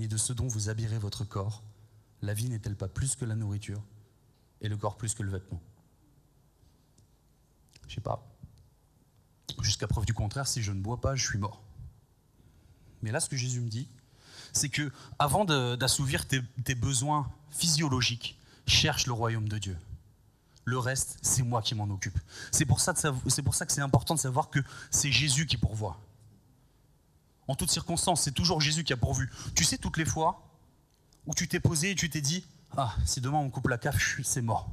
ni 0.00 0.08
de 0.08 0.16
ce 0.16 0.32
dont 0.32 0.48
vous 0.48 0.70
habillerez 0.70 0.98
votre 0.98 1.24
corps. 1.24 1.62
La 2.22 2.34
vie 2.34 2.48
n'est-elle 2.48 2.76
pas 2.76 2.88
plus 2.88 3.16
que 3.16 3.24
la 3.24 3.36
nourriture, 3.36 3.82
et 4.60 4.68
le 4.68 4.76
corps 4.76 4.96
plus 4.96 5.14
que 5.14 5.22
le 5.22 5.30
vêtement? 5.30 5.60
Je 7.86 7.94
sais 7.96 8.00
pas. 8.00 8.26
Jusqu'à 9.60 9.86
preuve 9.86 10.06
du 10.06 10.14
contraire, 10.14 10.48
si 10.48 10.62
je 10.62 10.72
ne 10.72 10.80
bois 10.80 11.00
pas, 11.00 11.14
je 11.14 11.26
suis 11.26 11.38
mort. 11.38 11.62
Mais 13.02 13.12
là, 13.12 13.20
ce 13.20 13.28
que 13.28 13.36
Jésus 13.36 13.60
me 13.60 13.68
dit, 13.68 13.88
c'est 14.52 14.68
que 14.68 14.90
avant 15.18 15.44
d'assouvir 15.44 16.26
tes, 16.26 16.40
tes 16.64 16.74
besoins 16.74 17.30
physiologiques, 17.50 18.38
cherche 18.66 19.06
le 19.06 19.12
royaume 19.12 19.48
de 19.48 19.58
Dieu. 19.58 19.76
Le 20.64 20.78
reste, 20.78 21.18
c'est 21.22 21.42
moi 21.42 21.62
qui 21.62 21.74
m'en 21.74 21.84
occupe. 21.84 22.18
C'est 22.52 22.64
pour 22.64 22.80
ça 22.80 22.94
que 22.94 23.72
c'est 23.72 23.80
important 23.80 24.14
de 24.14 24.20
savoir 24.20 24.50
que 24.50 24.60
c'est 24.90 25.10
Jésus 25.12 25.46
qui 25.46 25.56
pourvoit. 25.56 26.00
En 27.50 27.56
toutes 27.56 27.72
circonstances, 27.72 28.22
c'est 28.22 28.30
toujours 28.30 28.60
Jésus 28.60 28.84
qui 28.84 28.92
a 28.92 28.96
pourvu. 28.96 29.28
Tu 29.56 29.64
sais, 29.64 29.76
toutes 29.76 29.96
les 29.96 30.04
fois 30.04 30.48
où 31.26 31.34
tu 31.34 31.48
t'es 31.48 31.58
posé 31.58 31.90
et 31.90 31.94
tu 31.96 32.08
t'es 32.08 32.20
dit 32.20 32.46
Ah, 32.76 32.94
si 33.04 33.20
demain 33.20 33.38
on 33.38 33.50
coupe 33.50 33.66
la 33.66 33.76
CAF, 33.76 34.20
c'est 34.22 34.40
mort. 34.40 34.70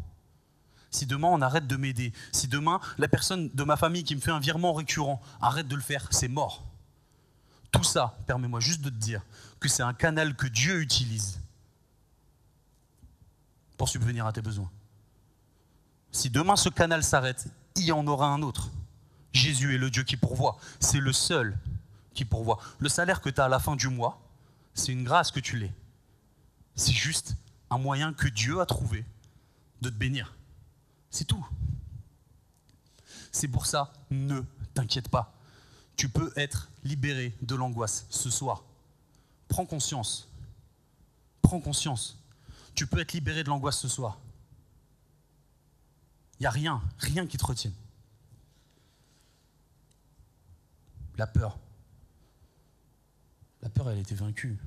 Si 0.91 1.07
demain 1.07 1.27
on 1.29 1.41
arrête 1.41 1.65
de 1.65 1.75
m'aider, 1.75 2.13
si 2.31 2.47
demain 2.47 2.79
la 2.99 3.07
personne 3.07 3.49
de 3.49 3.63
ma 3.63 3.77
famille 3.77 4.03
qui 4.03 4.15
me 4.15 4.21
fait 4.21 4.29
un 4.29 4.39
virement 4.39 4.73
récurrent 4.73 5.19
arrête 5.41 5.67
de 5.67 5.75
le 5.75 5.81
faire, 5.81 6.07
c'est 6.11 6.27
mort. 6.27 6.67
Tout 7.71 7.83
ça, 7.83 8.15
permets-moi 8.27 8.59
juste 8.59 8.81
de 8.81 8.91
te 8.91 8.95
dire 8.95 9.23
que 9.59 9.67
c'est 9.67 9.81
un 9.81 9.95
canal 9.95 10.35
que 10.35 10.45
Dieu 10.45 10.79
utilise 10.79 11.39
pour 13.75 13.89
subvenir 13.89 14.27
à 14.27 14.33
tes 14.33 14.43
besoins. 14.43 14.69
Si 16.11 16.29
demain 16.29 16.55
ce 16.55 16.69
canal 16.69 17.03
s'arrête, 17.03 17.47
il 17.75 17.85
y 17.85 17.91
en 17.91 18.05
aura 18.05 18.27
un 18.27 18.43
autre. 18.43 18.69
Jésus 19.33 19.73
est 19.73 19.79
le 19.79 19.89
Dieu 19.89 20.03
qui 20.03 20.15
pourvoit. 20.15 20.59
C'est 20.79 20.99
le 20.99 21.11
seul 21.11 21.57
qui 22.17 22.25
pourvoit. 22.25 22.59
Le 22.79 22.89
salaire 22.89 23.21
que 23.21 23.29
tu 23.29 23.39
as 23.39 23.45
à 23.45 23.47
la 23.47 23.59
fin 23.59 23.75
du 23.75 23.87
mois, 23.87 24.19
c'est 24.73 24.91
une 24.91 25.03
grâce 25.03 25.31
que 25.31 25.39
tu 25.39 25.57
l'aies. 25.57 25.73
C'est 26.75 26.91
juste 26.91 27.35
un 27.69 27.77
moyen 27.77 28.11
que 28.11 28.27
Dieu 28.27 28.59
a 28.59 28.65
trouvé 28.65 29.05
de 29.81 29.89
te 29.89 29.93
bénir. 29.93 30.35
C'est 31.11 31.25
tout. 31.25 31.47
C'est 33.31 33.47
pour 33.47 33.67
ça, 33.67 33.93
ne 34.09 34.41
t'inquiète 34.73 35.09
pas. 35.09 35.33
Tu 35.95 36.09
peux 36.09 36.33
être 36.35 36.69
libéré 36.83 37.35
de 37.41 37.55
l'angoisse 37.55 38.05
ce 38.09 38.29
soir. 38.29 38.63
Prends 39.47 39.65
conscience. 39.65 40.27
Prends 41.41 41.59
conscience. 41.59 42.17
Tu 42.73 42.87
peux 42.87 42.99
être 42.99 43.13
libéré 43.13 43.43
de 43.43 43.49
l'angoisse 43.49 43.77
ce 43.77 43.87
soir. 43.87 44.17
Il 46.39 46.43
n'y 46.43 46.47
a 46.47 46.51
rien, 46.51 46.81
rien 46.99 47.25
qui 47.25 47.37
te 47.37 47.45
retienne. 47.45 47.73
La 51.17 51.25
peur. 51.25 51.57
La 53.61 53.69
peur, 53.69 53.89
elle 53.89 53.97
a 53.97 54.01
été 54.01 54.15
vaincue. 54.15 54.57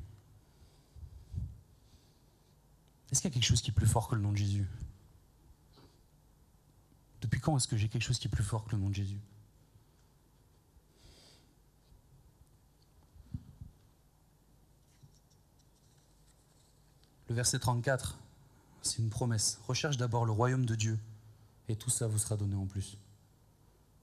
Est-ce 3.11 3.20
qu'il 3.20 3.31
y 3.31 3.33
a 3.33 3.35
quelque 3.35 3.46
chose 3.46 3.62
qui 3.62 3.70
est 3.70 3.74
plus 3.74 3.87
fort 3.87 4.09
que 4.09 4.14
le 4.14 4.20
nom 4.20 4.33
de 4.33 4.37
Jésus? 4.37 4.66
Depuis 7.20 7.40
quand 7.40 7.57
est-ce 7.57 7.68
que 7.68 7.76
j'ai 7.76 7.88
quelque 7.88 8.03
chose 8.03 8.18
qui 8.18 8.29
est 8.29 8.31
plus 8.31 8.44
fort 8.44 8.64
que 8.64 8.72
le 8.72 8.79
nom 8.79 8.88
de 8.88 8.94
Jésus? 8.94 9.20
Le 17.29 17.35
verset 17.35 17.61
34, 17.61 18.18
c'est 18.83 18.98
une 18.98 19.11
promesse. 19.11 19.61
Recherche 19.68 19.96
d'abord 19.96 20.24
le 20.24 20.33
royaume 20.33 20.66
de 20.66 20.74
Dieu 20.74 20.98
et 21.68 21.76
tout 21.76 21.90
ça 21.90 22.09
vous 22.09 22.18
sera 22.18 22.37
donné 22.37 22.57
en 22.57 22.66
plus. 22.66 22.98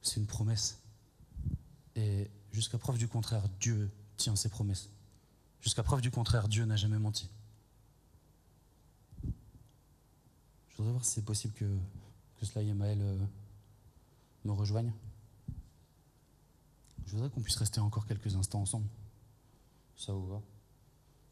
C'est 0.01 0.21
une 0.21 0.27
promesse. 0.27 0.79
Et 1.95 2.29
jusqu'à 2.53 2.77
preuve 2.77 2.97
du 2.97 3.07
contraire, 3.07 3.43
Dieu 3.59 3.89
tient 4.17 4.35
ses 4.35 4.49
promesses. 4.49 4.89
Jusqu'à 5.61 5.83
preuve 5.83 6.01
du 6.01 6.11
contraire, 6.11 6.47
Dieu 6.47 6.65
n'a 6.65 6.75
jamais 6.75 6.99
menti. 6.99 7.29
Je 10.69 10.77
voudrais 10.77 10.91
voir 10.91 11.05
si 11.05 11.13
c'est 11.13 11.25
possible 11.25 11.53
que, 11.53 11.65
que 12.39 12.45
cela 12.45 12.63
et 12.63 12.73
Maël 12.73 12.99
euh, 13.01 13.17
rejoignent. 14.45 14.93
Je 17.05 17.13
voudrais 17.13 17.29
qu'on 17.29 17.41
puisse 17.41 17.55
rester 17.55 17.79
encore 17.79 18.05
quelques 18.05 18.35
instants 18.35 18.61
ensemble. 18.61 18.87
Ça 19.95 20.13
vous 20.13 20.27
va? 20.27 20.41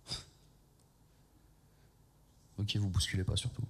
Ok, 2.57 2.77
vous 2.77 2.89
bousculez 2.89 3.25
pas 3.25 3.35
surtout. 3.35 3.63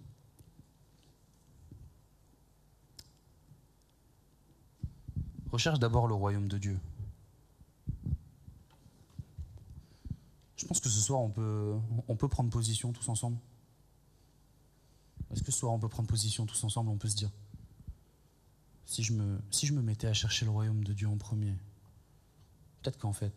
Recherche 5.51 5.79
d'abord 5.79 6.07
le 6.07 6.13
royaume 6.13 6.47
de 6.47 6.57
Dieu. 6.57 6.79
Je 10.65 10.67
pense 10.67 10.79
que 10.79 10.89
ce 10.89 10.99
soir, 10.99 11.21
on 11.21 11.29
peut, 11.29 11.75
on 12.07 12.15
peut 12.15 12.27
prendre 12.27 12.49
position 12.49 12.91
tous 12.91 13.07
ensemble. 13.07 13.37
Est-ce 15.31 15.43
que 15.43 15.51
ce 15.51 15.59
soir, 15.59 15.71
on 15.71 15.77
peut 15.77 15.89
prendre 15.89 16.09
position 16.09 16.47
tous 16.47 16.63
ensemble 16.63 16.89
On 16.89 16.97
peut 16.97 17.07
se 17.07 17.15
dire, 17.15 17.29
si 18.87 19.03
je 19.03 19.13
me, 19.13 19.39
si 19.51 19.67
je 19.67 19.73
me 19.73 19.83
mettais 19.83 20.07
à 20.07 20.13
chercher 20.13 20.43
le 20.43 20.49
royaume 20.49 20.83
de 20.83 20.91
Dieu 20.91 21.07
en 21.07 21.17
premier, 21.17 21.53
peut-être 22.81 22.97
qu'en 22.97 23.13
fait, 23.13 23.31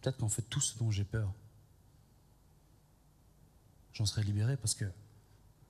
peut-être 0.00 0.18
qu'en 0.18 0.28
fait, 0.28 0.42
tout 0.42 0.60
ce 0.60 0.78
dont 0.78 0.92
j'ai 0.92 1.02
peur, 1.02 1.34
j'en 3.92 4.06
serais 4.06 4.22
libéré 4.22 4.56
parce 4.56 4.74
que 4.74 4.84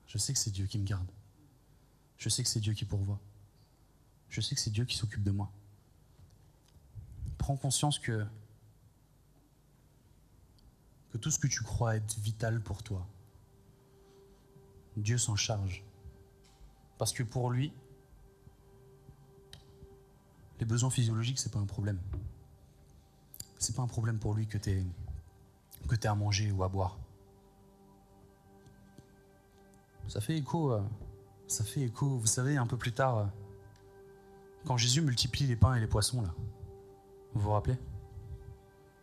je 0.05 0.19
sais 0.19 0.31
que 0.31 0.37
c'est 0.37 0.51
Dieu 0.51 0.67
qui 0.67 0.77
me 0.77 0.85
garde. 0.85 1.09
Je 2.19 2.29
sais 2.29 2.43
que 2.43 2.49
c'est 2.49 2.59
Dieu 2.59 2.73
qui 2.73 2.85
pourvoit. 2.85 3.19
Je 4.29 4.41
sais 4.41 4.53
que 4.53 4.61
c'est 4.61 4.69
Dieu 4.69 4.85
qui 4.85 4.95
s'occupe 4.95 5.23
de 5.23 5.31
moi. 5.31 5.51
Prends 7.39 7.57
conscience 7.57 7.97
que 7.97 8.27
que 11.11 11.17
tout 11.17 11.31
ce 11.31 11.39
que 11.39 11.47
tu 11.47 11.63
crois 11.63 11.95
être 11.95 12.17
vital 12.19 12.61
pour 12.61 12.83
toi, 12.83 13.05
Dieu 14.97 15.17
s'en 15.17 15.35
charge. 15.35 15.83
Parce 16.97 17.13
que 17.13 17.23
pour 17.23 17.51
lui, 17.51 17.73
les 20.59 20.65
besoins 20.65 20.89
physiologiques, 20.89 21.39
c'est 21.39 21.51
pas 21.51 21.59
un 21.59 21.65
problème. 21.65 21.99
C'est 23.59 23.75
pas 23.75 23.81
un 23.81 23.87
problème 23.87 24.19
pour 24.19 24.33
lui 24.33 24.47
que 24.47 24.57
tu 24.57 24.69
aies, 24.71 24.85
que 25.87 26.07
à 26.07 26.15
manger 26.15 26.51
ou 26.51 26.63
à 26.63 26.69
boire. 26.69 26.97
Ça 30.07 30.21
fait 30.21 30.37
écho, 30.37 30.73
euh, 30.73 30.81
ça 31.47 31.63
fait 31.63 31.81
écho, 31.81 32.17
vous 32.17 32.27
savez, 32.27 32.57
un 32.57 32.67
peu 32.67 32.77
plus 32.77 32.91
tard, 32.91 33.17
euh, 33.17 33.25
quand 34.65 34.77
Jésus 34.77 35.01
multiplie 35.01 35.47
les 35.47 35.55
pains 35.55 35.75
et 35.75 35.79
les 35.79 35.87
poissons, 35.87 36.21
là, 36.21 36.33
vous 37.33 37.41
vous 37.41 37.51
rappelez? 37.51 37.77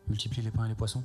Multiplie 0.07 0.43
les 0.43 0.51
pains 0.51 0.67
et 0.67 0.69
les 0.69 0.75
poissons 0.75 1.03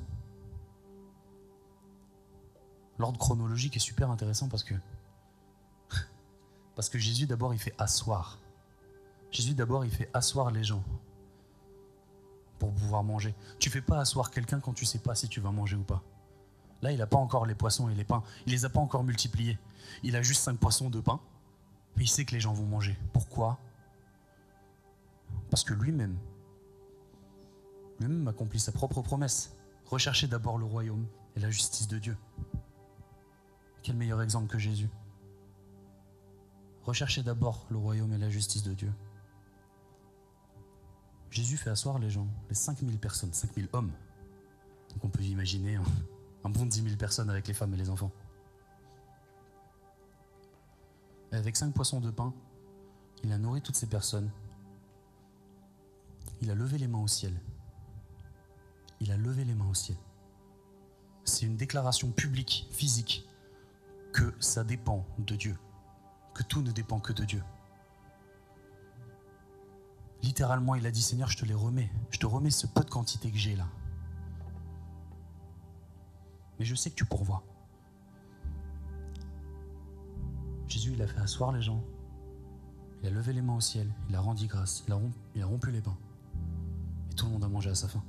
L'ordre 2.99 3.19
chronologique 3.19 3.75
est 3.75 3.79
super 3.79 4.09
intéressant 4.11 4.47
parce 4.49 4.63
que 6.89 6.99
Jésus 6.99 7.25
d'abord 7.25 7.53
il 7.53 7.59
fait 7.59 7.75
asseoir. 7.77 8.39
Jésus 9.31 9.53
d'abord 9.53 9.85
il 9.85 9.91
fait 9.91 10.09
asseoir 10.13 10.51
les 10.51 10.63
gens 10.63 10.83
pour 12.59 12.73
pouvoir 12.73 13.03
manger. 13.03 13.35
Tu 13.59 13.69
fais 13.69 13.81
pas 13.81 13.99
asseoir 13.99 14.31
quelqu'un 14.31 14.59
quand 14.59 14.73
tu 14.73 14.85
sais 14.85 14.99
pas 14.99 15.15
si 15.15 15.27
tu 15.27 15.41
vas 15.41 15.51
manger 15.51 15.75
ou 15.75 15.83
pas. 15.83 16.01
Là, 16.81 16.91
il 16.91 16.97
n'a 16.97 17.07
pas 17.07 17.17
encore 17.17 17.45
les 17.45 17.55
poissons 17.55 17.89
et 17.89 17.95
les 17.95 18.03
pains. 18.03 18.23
Il 18.45 18.51
les 18.51 18.65
a 18.65 18.69
pas 18.69 18.81
encore 18.81 19.03
multipliés. 19.03 19.57
Il 20.03 20.15
a 20.17 20.21
juste 20.21 20.43
cinq 20.43 20.57
poissons, 20.57 20.89
de 20.89 20.99
pain. 20.99 21.19
Mais 21.95 22.03
il 22.03 22.07
sait 22.07 22.25
que 22.25 22.33
les 22.33 22.41
gens 22.41 22.53
vont 22.53 22.65
manger. 22.65 22.97
Pourquoi? 23.13 23.57
Parce 25.49 25.63
que 25.63 25.73
lui-même, 25.73 26.17
lui-même 27.99 28.27
accomplit 28.27 28.59
sa 28.59 28.71
propre 28.71 29.01
promesse. 29.01 29.53
Recherchez 29.85 30.27
d'abord 30.27 30.57
le 30.57 30.65
royaume 30.65 31.05
et 31.35 31.39
la 31.39 31.49
justice 31.49 31.87
de 31.87 31.99
Dieu. 31.99 32.17
Quel 33.83 33.97
meilleur 33.97 34.21
exemple 34.21 34.47
que 34.47 34.57
Jésus 34.57 34.89
Recherchez 36.83 37.21
d'abord 37.21 37.65
le 37.69 37.77
royaume 37.77 38.13
et 38.13 38.17
la 38.17 38.29
justice 38.29 38.63
de 38.63 38.73
Dieu. 38.73 38.91
Jésus 41.29 41.57
fait 41.57 41.69
asseoir 41.69 41.99
les 41.99 42.09
gens, 42.09 42.27
les 42.47 42.55
5000 42.55 42.97
personnes, 42.97 43.33
5000 43.33 43.67
hommes. 43.73 43.91
Donc 44.89 45.03
on 45.03 45.09
peut 45.09 45.23
imaginer 45.23 45.75
un, 46.43 46.49
bon 46.49 46.65
10 46.65 46.83
000 46.83 46.95
personnes 46.95 47.29
avec 47.29 47.47
les 47.47 47.53
femmes 47.53 47.73
et 47.73 47.77
les 47.77 47.89
enfants. 47.89 48.11
Et 51.31 51.35
avec 51.35 51.57
cinq 51.57 51.73
poissons 51.73 51.99
de 51.99 52.11
pain, 52.11 52.33
il 53.23 53.31
a 53.33 53.37
nourri 53.37 53.61
toutes 53.61 53.75
ces 53.75 53.87
personnes. 53.87 54.29
Il 56.41 56.51
a 56.51 56.55
levé 56.55 56.77
les 56.77 56.87
mains 56.87 57.01
au 57.01 57.07
ciel. 57.07 57.33
Il 59.01 59.11
a 59.11 59.17
levé 59.17 59.43
les 59.43 59.55
mains 59.55 59.69
au 59.69 59.73
ciel. 59.73 59.97
C'est 61.25 61.45
une 61.45 61.57
déclaration 61.57 62.11
publique, 62.11 62.67
physique, 62.71 63.27
que 64.13 64.33
ça 64.39 64.63
dépend 64.63 65.05
de 65.17 65.35
Dieu, 65.35 65.57
que 66.33 66.43
tout 66.43 66.61
ne 66.61 66.71
dépend 66.71 66.99
que 66.99 67.11
de 67.11 67.25
Dieu. 67.25 67.43
Littéralement, 70.21 70.75
il 70.75 70.85
a 70.85 70.91
dit 70.91 71.01
Seigneur, 71.01 71.29
je 71.29 71.37
te 71.37 71.45
les 71.45 71.53
remets, 71.53 71.91
je 72.11 72.19
te 72.19 72.25
remets 72.25 72.51
ce 72.51 72.65
peu 72.67 72.81
de 72.81 72.89
quantité 72.89 73.29
que 73.29 73.37
j'ai 73.37 73.57
là. 73.57 73.67
Mais 76.57 76.65
je 76.65 76.75
sais 76.75 76.89
que 76.89 76.95
tu 76.95 77.05
pourvois. 77.05 77.43
Jésus, 80.67 80.93
il 80.93 81.01
a 81.01 81.07
fait 81.07 81.19
asseoir 81.19 81.51
les 81.51 81.61
gens. 81.61 81.83
Il 83.01 83.07
a 83.07 83.11
levé 83.11 83.33
les 83.33 83.41
mains 83.41 83.55
au 83.55 83.61
ciel. 83.61 83.91
Il 84.09 84.15
a 84.15 84.21
rendu 84.21 84.47
grâce. 84.47 84.83
Il 84.87 84.93
a, 84.93 85.45
rompu, 85.45 85.71
les 85.71 85.81
pains. 85.81 85.97
Et 87.11 87.15
tout 87.15 87.25
le 87.25 87.33
monde 87.33 87.43
a 87.43 87.49
mangé 87.49 87.69
à 87.69 87.75
sa 87.75 87.87
faim. 87.87 88.03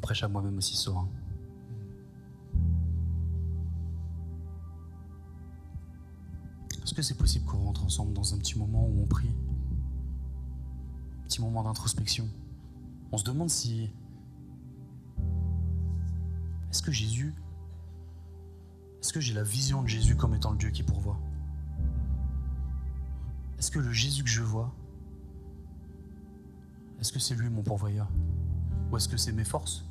Prêche 0.00 0.22
à 0.22 0.28
moi-même 0.28 0.56
aussi 0.56 0.76
soir. 0.76 1.06
Est-ce 6.82 6.94
que 6.94 7.02
c'est 7.02 7.16
possible 7.16 7.44
qu'on 7.44 7.58
rentre 7.58 7.84
ensemble 7.84 8.12
dans 8.12 8.34
un 8.34 8.38
petit 8.38 8.58
moment 8.58 8.86
où 8.86 9.02
on 9.02 9.06
prie? 9.06 9.34
Un 11.20 11.24
petit 11.24 11.40
moment 11.40 11.62
d'introspection. 11.62 12.28
On 13.12 13.18
se 13.18 13.24
demande 13.24 13.50
si... 13.50 13.90
Est-ce 16.70 16.82
que 16.82 16.92
Jésus... 16.92 17.34
Est-ce 19.00 19.12
que 19.12 19.20
j'ai 19.20 19.34
la 19.34 19.42
vision 19.42 19.82
de 19.82 19.88
Jésus 19.88 20.16
comme 20.16 20.34
étant 20.34 20.50
le 20.50 20.58
Dieu 20.58 20.70
qui 20.70 20.82
pourvoit? 20.82 21.18
Est-ce 23.58 23.70
que 23.70 23.78
le 23.78 23.92
Jésus 23.92 24.22
que 24.22 24.28
je 24.28 24.42
vois, 24.42 24.72
est-ce 27.00 27.12
que 27.12 27.18
c'est 27.18 27.34
lui 27.34 27.48
mon 27.48 27.62
pourvoyeur? 27.62 28.08
Ou 28.90 28.96
est-ce 28.96 29.08
que 29.08 29.16
c'est 29.16 29.32
mes 29.32 29.44
forces? 29.44 29.84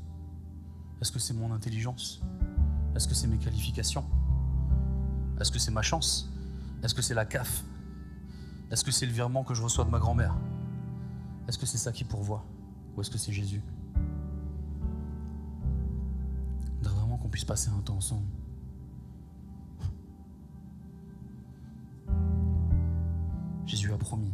Est-ce 1.01 1.11
que 1.11 1.19
c'est 1.19 1.33
mon 1.33 1.53
intelligence? 1.53 2.21
Est-ce 2.95 3.07
que 3.07 3.13
c'est 3.13 3.27
mes 3.27 3.37
qualifications? 3.37 4.05
Est-ce 5.39 5.51
que 5.51 5.59
c'est 5.59 5.71
ma 5.71 5.83
chance? 5.83 6.31
Est-ce 6.83 6.95
que 6.95 7.01
c'est 7.01 7.13
la 7.13 7.25
CAF? 7.25 7.63
Est-ce 8.71 8.83
que 8.83 8.91
c'est 8.91 9.05
le 9.05 9.11
virement 9.11 9.43
que 9.43 9.53
je 9.53 9.61
reçois 9.61 9.85
de 9.85 9.89
ma 9.89 9.99
grand-mère? 9.99 10.35
Est-ce 11.47 11.57
que 11.57 11.65
c'est 11.65 11.77
ça 11.77 11.91
qui 11.91 12.03
pourvoit? 12.03 12.43
Ou 12.95 13.01
est-ce 13.01 13.11
que 13.11 13.17
c'est 13.17 13.31
Jésus? 13.31 13.61
Vraiment 16.81 17.17
qu'on 17.17 17.29
puisse 17.29 17.45
passer 17.45 17.69
un 17.69 17.79
temps 17.81 17.97
ensemble. 17.97 18.25
Jésus 23.65 23.93
a 23.93 23.97
promis. 23.97 24.33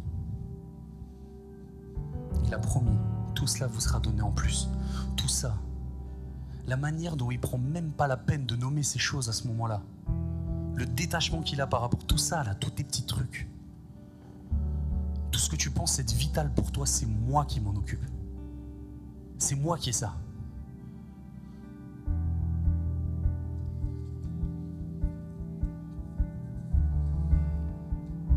Il 2.44 2.54
a 2.54 2.58
promis. 2.58 2.96
Tout 3.34 3.46
cela 3.46 3.66
vous 3.66 3.80
sera 3.80 4.00
donné 4.00 4.22
en 4.22 4.32
plus. 4.32 4.68
Tout 5.16 5.28
ça. 5.28 5.56
La 6.66 6.76
manière 6.76 7.16
dont 7.16 7.30
il 7.30 7.40
prend 7.40 7.58
même 7.58 7.92
pas 7.92 8.06
la 8.06 8.16
peine 8.16 8.46
de 8.46 8.56
nommer 8.56 8.82
ces 8.82 8.98
choses 8.98 9.28
à 9.28 9.32
ce 9.32 9.46
moment-là 9.48 9.82
le 10.76 10.86
détachement 10.86 11.42
qu'il 11.42 11.60
a 11.60 11.66
par 11.66 11.80
rapport 11.80 12.00
à 12.02 12.06
tout 12.06 12.18
ça, 12.18 12.42
là, 12.44 12.54
tous 12.54 12.70
tes 12.70 12.84
petits 12.84 13.06
trucs. 13.06 13.48
Tout 15.30 15.38
ce 15.38 15.48
que 15.48 15.56
tu 15.56 15.70
penses 15.70 15.98
être 15.98 16.12
vital 16.12 16.52
pour 16.52 16.72
toi, 16.72 16.86
c'est 16.86 17.06
moi 17.06 17.44
qui 17.44 17.60
m'en 17.60 17.74
occupe. 17.74 18.04
C'est 19.38 19.56
moi 19.56 19.78
qui 19.78 19.90
ai 19.90 19.92
ça. 19.92 20.16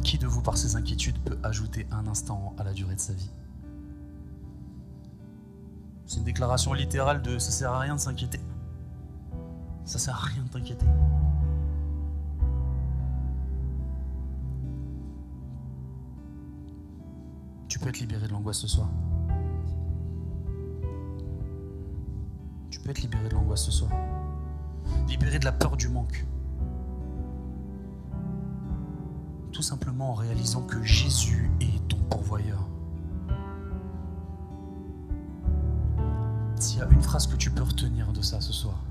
Qui 0.04 0.18
de 0.18 0.28
vous, 0.28 0.42
par 0.42 0.58
ses 0.58 0.76
inquiétudes, 0.76 1.20
peut 1.20 1.38
ajouter 1.44 1.88
un 1.92 2.08
instant 2.08 2.56
à 2.58 2.63
la 2.63 2.74
durée 2.74 2.96
de 2.96 3.00
sa 3.00 3.13
vie? 3.13 3.30
C'est 6.08 6.20
une 6.20 6.24
déclaration 6.24 6.72
littérale 6.72 7.22
de 7.22 7.38
ça 7.38 7.52
sert 7.52 7.74
à 7.74 7.80
rien 7.80 7.96
de 7.96 8.00
s'inquiéter. 8.00 8.39
Ça 9.84 10.00
sert 10.00 10.15
à 10.15 10.20
rien 10.20 10.41
de 10.41 10.50
t'inquiéter. 10.50 10.86
Tu 17.67 17.78
peux 17.78 17.89
être 17.89 18.00
libéré 18.00 18.26
de 18.26 18.32
l'angoisse 18.32 18.60
ce 18.60 18.67
soir. 18.70 18.88
Tu 22.70 22.80
peux 22.80 22.89
être 22.89 23.02
libéré 23.02 23.28
de 23.28 23.34
l'angoisse 23.34 23.65
ce 23.65 23.72
soir. 23.72 23.91
Libéré 25.10 25.39
de 25.39 25.46
la 25.46 25.52
peur 25.52 25.76
du 25.76 25.89
manque. 25.89 26.26
Tout 29.52 29.62
simplement 29.62 30.12
en 30.12 30.13
réalisant 30.13 30.62
que 30.62 30.82
Jésus 30.84 31.52
est 31.60 31.86
ton 31.89 31.98
pourvoyeur. 31.98 32.65
S'il 36.60 36.80
y 36.80 36.82
a 36.82 36.88
une 36.89 37.02
phrase 37.02 37.28
que 37.28 37.36
tu 37.36 37.52
peux 37.52 37.63
retenir 37.63 38.12
de 38.13 38.22
ça 38.22 38.41
ce 38.41 38.52
soir, 38.52 38.82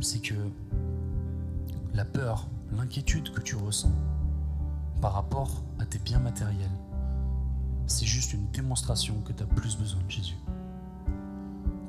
c'est 0.00 0.20
que 0.20 0.34
la 1.94 2.04
peur, 2.04 2.48
l'inquiétude 2.72 3.32
que 3.32 3.40
tu 3.40 3.56
ressens, 3.56 3.92
par 5.00 5.14
rapport 5.14 5.62
à 5.78 5.86
tes 5.86 5.98
biens 5.98 6.18
matériels. 6.18 6.70
C'est 7.86 8.06
juste 8.06 8.32
une 8.32 8.46
démonstration 8.50 9.20
que 9.22 9.32
tu 9.32 9.42
as 9.42 9.46
plus 9.46 9.76
besoin 9.76 10.00
de 10.02 10.10
Jésus. 10.10 10.36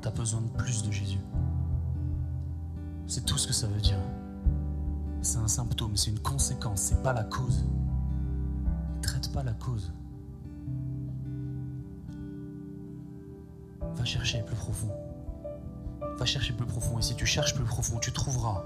Tu 0.00 0.08
as 0.08 0.10
besoin 0.10 0.40
de 0.40 0.48
plus 0.48 0.82
de 0.82 0.90
Jésus. 0.90 1.20
C'est 3.06 3.24
tout 3.24 3.38
ce 3.38 3.46
que 3.46 3.52
ça 3.52 3.66
veut 3.66 3.80
dire. 3.80 3.98
C'est 5.20 5.38
un 5.38 5.48
symptôme, 5.48 5.96
c'est 5.96 6.10
une 6.10 6.18
conséquence, 6.18 6.80
c'est 6.80 7.02
pas 7.02 7.12
la 7.12 7.24
cause. 7.24 7.64
Traite 9.02 9.30
pas 9.32 9.42
la 9.42 9.52
cause. 9.52 9.92
Chercher 14.24 14.44
plus 14.44 14.56
profond. 14.56 14.88
Va 16.18 16.24
chercher 16.24 16.52
plus 16.52 16.66
profond. 16.66 16.98
Et 16.98 17.02
si 17.02 17.14
tu 17.14 17.26
cherches 17.26 17.54
plus 17.54 17.64
profond, 17.64 17.98
tu 17.98 18.12
trouveras. 18.12 18.64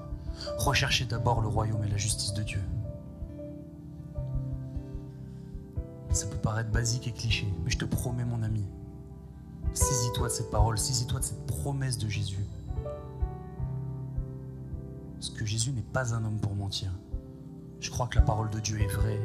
Recherchez 0.59 1.07
d'abord 1.07 1.41
le 1.41 1.49
royaume 1.49 1.83
et 1.85 1.89
la 1.89 1.97
justice 1.97 2.35
de 2.35 2.43
Dieu. 2.43 2.61
Ça 6.11 6.27
peut 6.27 6.39
paraître 6.39 6.71
basique 6.71 7.09
et 7.09 7.13
cliché, 7.13 7.47
mais 7.65 7.71
je 7.71 7.77
te 7.77 7.85
promets, 7.85 8.25
mon 8.25 8.43
ami, 8.43 8.65
saisis-toi 9.75 10.29
de 10.29 10.33
cette 10.33 10.51
parole, 10.51 10.79
saisis-toi 10.79 11.21
de 11.21 11.25
cette 11.25 11.47
promesse 11.47 11.99
de 11.99 12.09
Jésus. 12.09 12.45
Parce 15.15 15.31
que 15.31 15.45
Jésus 15.45 15.73
n'est 15.73 15.83
pas 15.83 16.15
un 16.15 16.25
homme 16.25 16.39
pour 16.39 16.55
mentir. 16.55 16.91
Je 17.81 17.91
crois 17.91 18.07
que 18.07 18.17
la 18.17 18.23
parole 18.23 18.49
de 18.49 18.61
Dieu 18.61 18.81
est 18.81 18.87
vraie. 18.87 19.21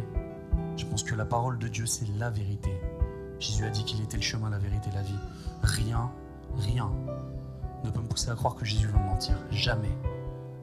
Je 0.75 0.85
pense 0.85 1.03
que 1.03 1.15
la 1.15 1.25
parole 1.25 1.59
de 1.59 1.67
Dieu, 1.69 1.85
c'est 1.85 2.07
la 2.17 2.29
vérité. 2.29 2.71
Jésus 3.41 3.65
a 3.65 3.71
dit 3.71 3.83
qu'il 3.83 3.99
était 4.01 4.17
le 4.17 4.23
chemin, 4.23 4.51
la 4.51 4.59
vérité, 4.59 4.91
la 4.93 5.01
vie. 5.01 5.17
Rien, 5.63 6.11
rien 6.59 6.91
ne 7.83 7.89
peut 7.89 7.99
me 7.99 8.07
pousser 8.07 8.29
à 8.29 8.35
croire 8.35 8.53
que 8.53 8.63
Jésus 8.63 8.87
va 8.87 8.99
mentir. 8.99 9.35
Jamais. 9.49 9.91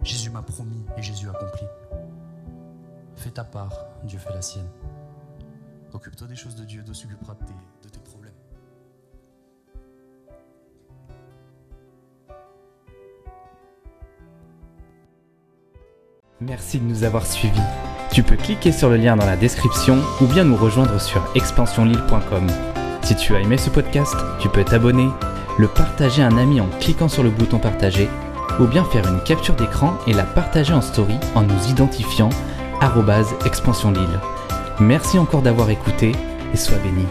Jésus 0.05 0.31
m'a 0.31 0.43
promis 0.43 0.85
et 0.97 1.03
Jésus 1.03 1.29
accompli. 1.29 1.67
Fais 3.17 3.31
ta 3.31 3.43
part, 3.43 3.75
Dieu 4.05 4.21
fait 4.21 4.33
la 4.33 4.43
sienne. 4.43 4.69
Occupe-toi 5.93 6.29
des 6.29 6.37
choses 6.37 6.55
de 6.55 6.65
Dieu, 6.65 6.83
Dieu 6.83 6.95
s'occupera 6.95 7.35
de 7.35 7.89
tes 7.89 7.99
problèmes. 7.99 8.33
Merci 16.41 16.79
de 16.79 16.85
nous 16.85 17.03
avoir 17.03 17.27
suivis. 17.27 17.59
Tu 18.19 18.25
peux 18.25 18.35
cliquer 18.35 18.73
sur 18.73 18.89
le 18.89 18.97
lien 18.97 19.15
dans 19.15 19.27
la 19.27 19.37
description 19.37 20.03
ou 20.21 20.27
bien 20.27 20.43
nous 20.43 20.57
rejoindre 20.57 21.01
sur 21.01 21.25
expansionlille.com. 21.37 22.49
Si 23.05 23.15
tu 23.15 23.37
as 23.37 23.39
aimé 23.39 23.57
ce 23.57 23.71
podcast, 23.71 24.17
tu 24.41 24.49
peux 24.49 24.65
t'abonner, 24.65 25.09
le 25.57 25.69
partager 25.69 26.25
à 26.25 26.27
un 26.27 26.37
ami 26.37 26.61
en 26.61 26.67
cliquant 26.81 27.07
sur 27.07 27.23
le 27.23 27.31
bouton 27.31 27.61
partager 27.61 28.09
ou 28.59 28.67
bien 28.67 28.83
faire 28.83 29.07
une 29.07 29.23
capture 29.23 29.55
d'écran 29.55 29.97
et 30.09 30.15
la 30.15 30.25
partager 30.25 30.75
en 30.75 30.81
story 30.81 31.15
en 31.37 31.43
nous 31.43 31.71
identifiant 31.71 32.31
expansionlille. 33.47 34.19
Merci 34.81 35.17
encore 35.17 35.43
d'avoir 35.43 35.71
écouté 35.71 36.11
et 36.53 36.57
sois 36.57 36.79
béni. 36.79 37.07